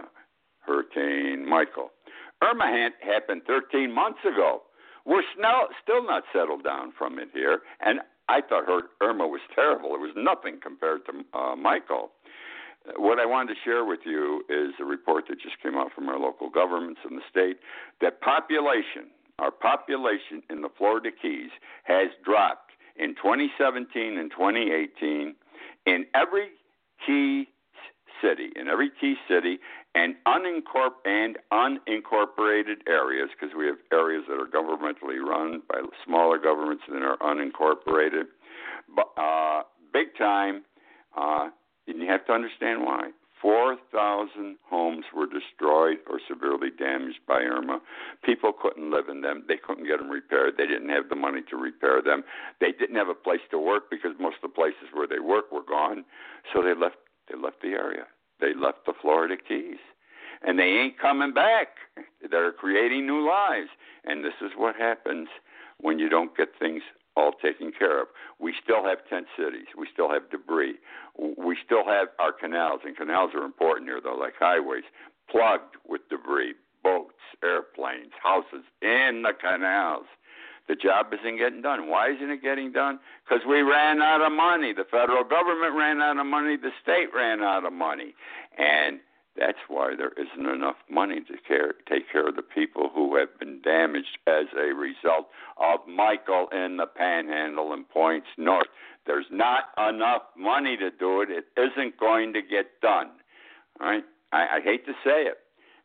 Hurricane 0.60 1.47
Michael. 1.49 1.91
Irma 2.41 2.89
happened 3.01 3.41
13 3.45 3.91
months 3.93 4.19
ago. 4.23 4.62
We're 5.05 5.23
still 5.34 6.05
not 6.05 6.23
settled 6.32 6.63
down 6.63 6.93
from 6.97 7.19
it 7.19 7.29
here, 7.34 7.60
and 7.82 7.99
I 8.30 8.42
thought 8.48 8.65
her, 8.68 8.82
Irma 9.02 9.28
was 9.28 9.42
terrible. 9.56 9.96
It 9.96 10.00
was 10.00 10.13
nothing 10.15 10.60
compared 10.62 11.02
to 11.08 11.38
uh, 11.38 11.56
Michael. 11.56 12.12
What 12.96 13.20
I 13.20 13.26
wanted 13.26 13.56
to 13.56 13.60
share 13.65 13.84
with 13.84 14.02
you 14.06 14.44
is 14.48 14.74
a 14.80 14.86
report 14.86 15.26
that 15.30 15.42
just 15.42 15.62
came 15.62 15.76
out 15.76 15.92
from 15.94 16.08
our 16.08 16.20
local 16.20 16.50
governments 16.50 17.02
in 17.10 17.15
the 17.15 17.24
state 17.30 17.58
that 18.02 18.22
population, 18.22 19.10
our 19.39 19.52
population 19.52 20.44
in 20.50 20.62
the 20.62 20.70
Florida 20.78 21.10
Keys, 21.12 21.50
has 21.84 22.10
dropped 22.24 22.72
in 22.96 23.15
2017 23.15 24.18
and 24.18 24.32
2018 24.32 25.36
in 25.88 26.06
every 26.13 26.50
key 27.06 27.50
city, 28.22 28.50
in 28.56 28.68
every 28.68 28.92
key 29.02 29.15
city, 29.28 29.60
and, 29.95 30.15
unincorpor- 30.28 31.06
and 31.06 31.38
unincorporated 31.52 32.88
areas, 32.88 33.30
because 33.32 33.56
we 33.58 33.65
have 33.65 33.78
areas 33.91 34.23
that 34.28 34.39
are 34.39 34.47
governmentally 34.47 35.19
run 35.19 35.62
by 35.67 35.82
smaller 36.06 36.38
governments 36.38 36.84
that 36.88 37.02
are 37.02 37.17
unincorporated, 37.17 38.25
but, 38.95 39.10
uh, 39.17 39.63
big 39.93 40.15
time. 40.17 40.63
Uh, 41.15 41.49
and 41.88 41.99
you 41.99 42.08
have 42.08 42.25
to 42.28 42.34
understand 42.34 42.84
why. 42.84 43.10
4,000 43.41 44.58
homes 44.69 45.06
were 45.15 45.25
destroyed 45.25 45.97
or 46.10 46.19
severely 46.28 46.69
damaged 46.69 47.19
by 47.28 47.39
Irma. 47.39 47.80
People 48.23 48.52
couldn't 48.52 48.91
live 48.91 49.08
in 49.10 49.21
them. 49.21 49.45
They 49.47 49.56
couldn't 49.56 49.88
get 49.88 49.99
them 49.99 50.10
repaired. 50.10 50.56
They 50.58 50.67
didn't 50.67 50.89
have 50.89 51.10
the 51.10 51.15
money 51.15 51.41
to 51.49 51.56
repair 51.56 52.02
them. 52.02 52.23
They 52.60 52.71
didn't 52.71 52.97
have 52.97 53.08
a 53.08 53.13
place 53.13 53.39
to 53.52 53.58
work 53.58 53.89
because 53.89 54.12
most 54.19 54.36
of 54.43 54.52
the 54.52 54.56
places 54.56 54.91
where 54.93 55.08
they 55.08 55.19
work 55.19 55.52
were 55.52 55.63
gone. 55.63 56.04
So 56.54 56.62
they 56.62 56.73
left. 56.75 56.97
They 57.32 57.38
left 57.38 57.62
the 57.62 57.69
area. 57.69 58.08
They 58.39 58.54
left 58.54 58.86
the 58.86 58.93
Florida 59.02 59.36
Keys, 59.36 59.80
and 60.41 60.58
they 60.58 60.63
ain't 60.63 60.99
coming 60.99 61.34
back. 61.34 61.67
They're 62.30 62.52
creating 62.52 63.06
new 63.06 63.28
lives, 63.28 63.69
and 64.06 64.23
this 64.23 64.34
is 64.41 64.52
what 64.56 64.75
happens 64.75 65.28
when 65.80 65.99
you 65.99 66.10
don't 66.10 66.36
get 66.36 66.49
things 66.60 66.82
all 67.15 67.34
taken 67.34 67.71
care 67.78 68.02
of. 68.02 68.08
We 68.39 68.54
still 68.63 68.86
have 68.86 68.99
tent 69.10 69.28
cities. 69.38 69.67
We 69.78 69.88
still 69.91 70.10
have 70.12 70.30
debris. 70.30 70.75
We 71.17 71.58
still 71.65 71.86
have 71.86 72.10
our 72.19 72.32
canals, 72.32 72.82
and 72.86 72.95
canals 72.95 73.32
are 73.36 73.43
important 73.43 73.89
here, 73.89 73.99
though, 74.02 74.15
like 74.15 74.34
highways, 74.39 74.84
plugged 75.30 75.75
with 75.88 76.02
debris, 76.10 76.54
boats, 76.84 77.19
airplanes, 77.43 78.13
houses 78.23 78.63
in 78.82 79.23
the 79.23 79.34
canals. 79.39 80.06
The 80.69 80.75
job 80.75 81.08
isn't 81.12 81.38
getting 81.38 81.63
done. 81.63 81.89
Why 81.89 82.12
isn't 82.12 82.29
it 82.29 82.43
getting 82.43 82.71
done? 82.71 82.99
Because 83.25 83.43
we 83.49 83.63
ran 83.63 84.03
out 84.03 84.21
of 84.21 84.32
money. 84.32 84.71
The 84.71 84.86
federal 84.86 85.23
government 85.23 85.75
ran 85.75 85.99
out 85.99 86.19
of 86.19 86.27
money. 86.27 86.58
The 86.58 86.69
state 86.82 87.10
ran 87.13 87.41
out 87.41 87.65
of 87.65 87.73
money. 87.73 88.13
And 88.55 88.99
that's 89.36 89.58
why 89.67 89.95
there 89.97 90.12
isn't 90.15 90.47
enough 90.47 90.75
money 90.88 91.21
to 91.21 91.34
care, 91.47 91.73
take 91.89 92.12
care 92.12 92.27
of 92.27 92.36
the 92.36 92.43
people 92.43 92.91
who 92.93 93.15
have 93.15 93.29
been 93.39 93.62
damaged 93.62 94.19
as 94.27 94.45
a 94.55 94.75
result 94.75 95.29
of 95.58 95.79
Michael 95.88 96.49
in 96.51 96.77
the 96.77 96.86
Panhandle 96.86 97.73
and 97.73 97.89
points 97.89 98.27
north. 98.38 98.67
There's 99.08 99.25
not 99.32 99.71
enough 99.89 100.21
money 100.38 100.77
to 100.77 100.91
do 100.91 101.21
it. 101.21 101.29
It 101.32 101.45
isn't 101.58 101.99
going 101.99 102.34
to 102.34 102.41
get 102.43 102.79
done. 102.79 103.10
All 103.82 103.88
right? 103.88 104.03
I, 104.32 104.58
I 104.58 104.60
hate 104.63 104.86
to 104.86 104.93
say 105.03 105.23
it. 105.23 105.39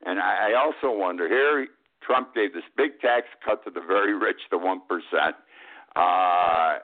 And 0.04 0.18
I, 0.20 0.50
I 0.50 0.62
also 0.62 0.94
wonder 0.94 1.26
here, 1.26 1.68
Trump 2.04 2.34
gave 2.34 2.52
this 2.52 2.64
big 2.76 3.00
tax 3.00 3.26
cut 3.44 3.64
to 3.64 3.70
the 3.70 3.80
very 3.80 4.14
rich, 4.14 4.40
the 4.50 4.58
1%. 4.58 4.78
Uh, 5.96 6.78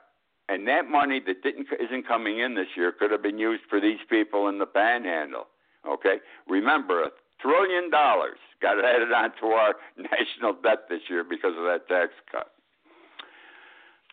and 0.49 0.67
that 0.67 0.89
money 0.91 1.21
that 1.27 1.43
didn't 1.43 1.69
isn't 1.79 2.07
coming 2.09 2.41
in 2.41 2.55
this 2.55 2.67
year 2.77 2.93
could 2.93 3.11
have 3.11 3.23
been 3.23 3.39
used 3.39 3.63
for 3.69 3.81
these 3.81 4.01
people 4.09 4.49
in 4.49 4.59
the 4.59 4.67
panhandle. 4.67 5.47
Okay, 5.87 6.17
remember 6.49 7.05
a 7.05 7.11
trillion 7.41 7.91
dollars 7.91 8.39
got 8.61 8.85
added 8.85 9.13
onto 9.13 9.47
our 9.47 9.75
national 9.97 10.55
debt 10.63 10.89
this 10.89 11.01
year 11.09 11.25
because 11.25 11.53
of 11.57 11.65
that 11.65 11.87
tax 11.89 12.13
cut. 12.31 12.51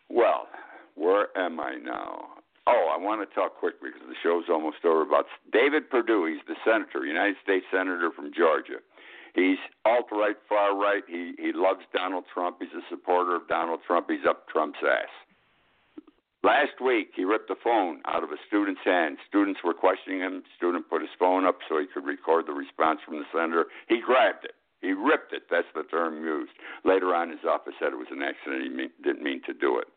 Well, 0.08 0.46
where 0.94 1.36
am 1.36 1.60
I 1.60 1.74
now? 1.74 2.38
Oh, 2.66 2.94
I 2.94 3.02
want 3.02 3.26
to 3.26 3.34
talk 3.34 3.56
quickly 3.56 3.90
because 3.92 4.08
the 4.08 4.14
show's 4.22 4.44
almost 4.48 4.84
over. 4.84 5.02
About 5.02 5.26
David 5.52 5.90
Perdue, 5.90 6.26
he's 6.26 6.44
the 6.46 6.56
senator, 6.64 7.04
United 7.06 7.36
States 7.42 7.64
senator 7.72 8.10
from 8.14 8.30
Georgia. 8.36 8.78
He's 9.38 9.62
alt 9.84 10.10
right, 10.10 10.34
far 10.48 10.76
right. 10.76 11.04
He 11.06 11.34
he 11.38 11.52
loves 11.54 11.86
Donald 11.94 12.24
Trump. 12.34 12.56
He's 12.58 12.74
a 12.74 12.82
supporter 12.90 13.36
of 13.36 13.46
Donald 13.46 13.80
Trump. 13.86 14.10
He's 14.10 14.26
up 14.28 14.48
Trump's 14.48 14.82
ass. 14.82 15.14
Last 16.42 16.80
week, 16.84 17.10
he 17.14 17.24
ripped 17.24 17.48
the 17.48 17.58
phone 17.62 18.00
out 18.06 18.24
of 18.24 18.30
a 18.30 18.38
student's 18.46 18.80
hand. 18.84 19.18
Students 19.28 19.60
were 19.62 19.74
questioning 19.74 20.20
him. 20.20 20.42
Student 20.56 20.90
put 20.90 21.02
his 21.02 21.10
phone 21.18 21.44
up 21.44 21.58
so 21.68 21.78
he 21.78 21.86
could 21.86 22.04
record 22.04 22.46
the 22.46 22.52
response 22.52 22.98
from 23.04 23.18
the 23.18 23.26
senator. 23.32 23.66
He 23.88 24.00
grabbed 24.00 24.44
it. 24.44 24.54
He 24.80 24.92
ripped 24.92 25.32
it. 25.32 25.42
That's 25.50 25.66
the 25.74 25.82
term 25.82 26.22
used. 26.22 26.52
Later 26.84 27.14
on, 27.14 27.30
his 27.30 27.42
office 27.48 27.74
said 27.78 27.92
it 27.92 27.98
was 27.98 28.10
an 28.10 28.22
accident. 28.22 28.62
He 28.62 28.70
mean, 28.70 28.90
didn't 29.02 29.22
mean 29.22 29.42
to 29.46 29.52
do 29.54 29.78
it. 29.78 29.88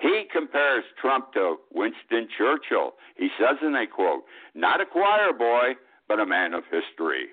He 0.00 0.24
compares 0.32 0.84
Trump 1.00 1.32
to 1.34 1.56
Winston 1.72 2.28
Churchill. 2.36 2.94
He 3.16 3.28
says, 3.38 3.56
and 3.60 3.76
I 3.76 3.84
quote, 3.84 4.24
not 4.54 4.80
a 4.80 4.86
choir 4.86 5.32
boy, 5.32 5.76
but 6.08 6.20
a 6.20 6.26
man 6.26 6.54
of 6.54 6.64
history. 6.64 7.28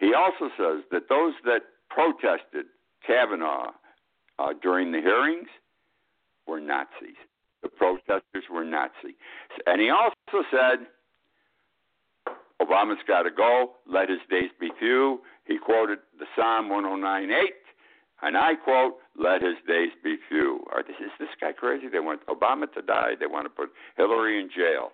He 0.00 0.12
also 0.14 0.50
says 0.56 0.84
that 0.90 1.08
those 1.08 1.34
that 1.44 1.62
protested 1.90 2.66
Kavanaugh 3.06 3.70
uh, 4.38 4.52
during 4.62 4.92
the 4.92 5.00
hearings 5.00 5.48
were 6.46 6.60
Nazis. 6.60 7.16
The 7.62 7.68
protesters 7.68 8.44
were 8.50 8.64
Nazi. 8.64 9.16
And 9.66 9.80
he 9.80 9.90
also 9.90 10.44
said, 10.50 10.86
Obama's 12.60 13.02
got 13.06 13.22
to 13.22 13.30
go. 13.30 13.72
Let 13.86 14.08
his 14.08 14.20
days 14.30 14.50
be 14.60 14.70
few. 14.78 15.20
He 15.44 15.58
quoted 15.58 15.98
the 16.18 16.26
Psalm 16.34 16.68
109.8, 16.68 17.30
and 18.22 18.36
I 18.36 18.54
quote, 18.54 18.98
"Let 19.14 19.42
his 19.42 19.56
days 19.68 19.90
be 20.02 20.16
few." 20.28 20.64
Is 20.78 21.10
this 21.18 21.28
guy 21.40 21.52
crazy? 21.52 21.88
They 21.88 22.00
want 22.00 22.26
Obama 22.26 22.72
to 22.72 22.82
die. 22.82 23.14
They 23.18 23.26
want 23.26 23.44
to 23.44 23.50
put 23.50 23.70
Hillary 23.96 24.40
in 24.40 24.48
jail. 24.50 24.92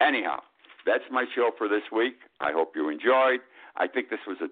Anyhow, 0.00 0.40
that's 0.84 1.04
my 1.10 1.24
show 1.34 1.52
for 1.56 1.68
this 1.68 1.84
week. 1.92 2.16
I 2.40 2.52
hope 2.52 2.74
you 2.76 2.88
enjoyed. 2.90 3.40
I 3.76 3.86
think 3.88 4.10
this 4.10 4.20
was 4.26 4.38
a 4.40 4.48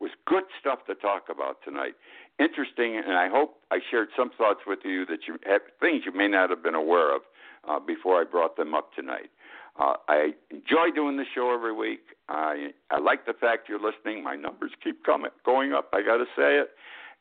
was 0.00 0.10
good 0.26 0.44
stuff 0.60 0.80
to 0.86 0.94
talk 0.94 1.24
about 1.28 1.56
tonight. 1.64 1.94
Interesting, 2.38 2.96
and 2.96 3.14
I 3.18 3.28
hope 3.28 3.56
I 3.72 3.80
shared 3.90 4.08
some 4.16 4.30
thoughts 4.38 4.60
with 4.66 4.80
you 4.84 5.04
that 5.06 5.26
you 5.26 5.38
have 5.44 5.62
things 5.80 6.02
you 6.06 6.12
may 6.12 6.28
not 6.28 6.50
have 6.50 6.62
been 6.62 6.76
aware 6.76 7.14
of 7.14 7.22
uh, 7.68 7.80
before 7.80 8.20
I 8.20 8.24
brought 8.24 8.56
them 8.56 8.74
up 8.74 8.94
tonight. 8.94 9.30
Uh, 9.78 9.94
I 10.08 10.34
enjoy 10.50 10.90
doing 10.94 11.16
the 11.16 11.24
show 11.34 11.52
every 11.52 11.72
week. 11.72 12.00
I 12.28 12.68
I 12.90 12.98
like 12.98 13.26
the 13.26 13.32
fact 13.32 13.68
you're 13.68 13.80
listening. 13.80 14.22
My 14.22 14.36
numbers 14.36 14.72
keep 14.82 15.04
coming 15.04 15.30
going 15.44 15.72
up. 15.72 15.90
I 15.92 16.02
got 16.02 16.18
to 16.18 16.26
say 16.36 16.58
it, 16.58 16.70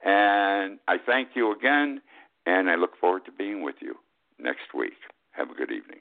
and 0.04 0.80
I 0.88 0.98
thank 1.04 1.30
you 1.36 1.52
again. 1.52 2.02
And 2.46 2.70
I 2.70 2.76
look 2.76 2.98
forward 3.00 3.26
to 3.26 3.32
being 3.32 3.62
with 3.62 3.76
you 3.82 3.96
next 4.40 4.74
week. 4.74 4.94
Have 5.32 5.50
a 5.50 5.54
good 5.54 5.72
evening. 5.72 6.00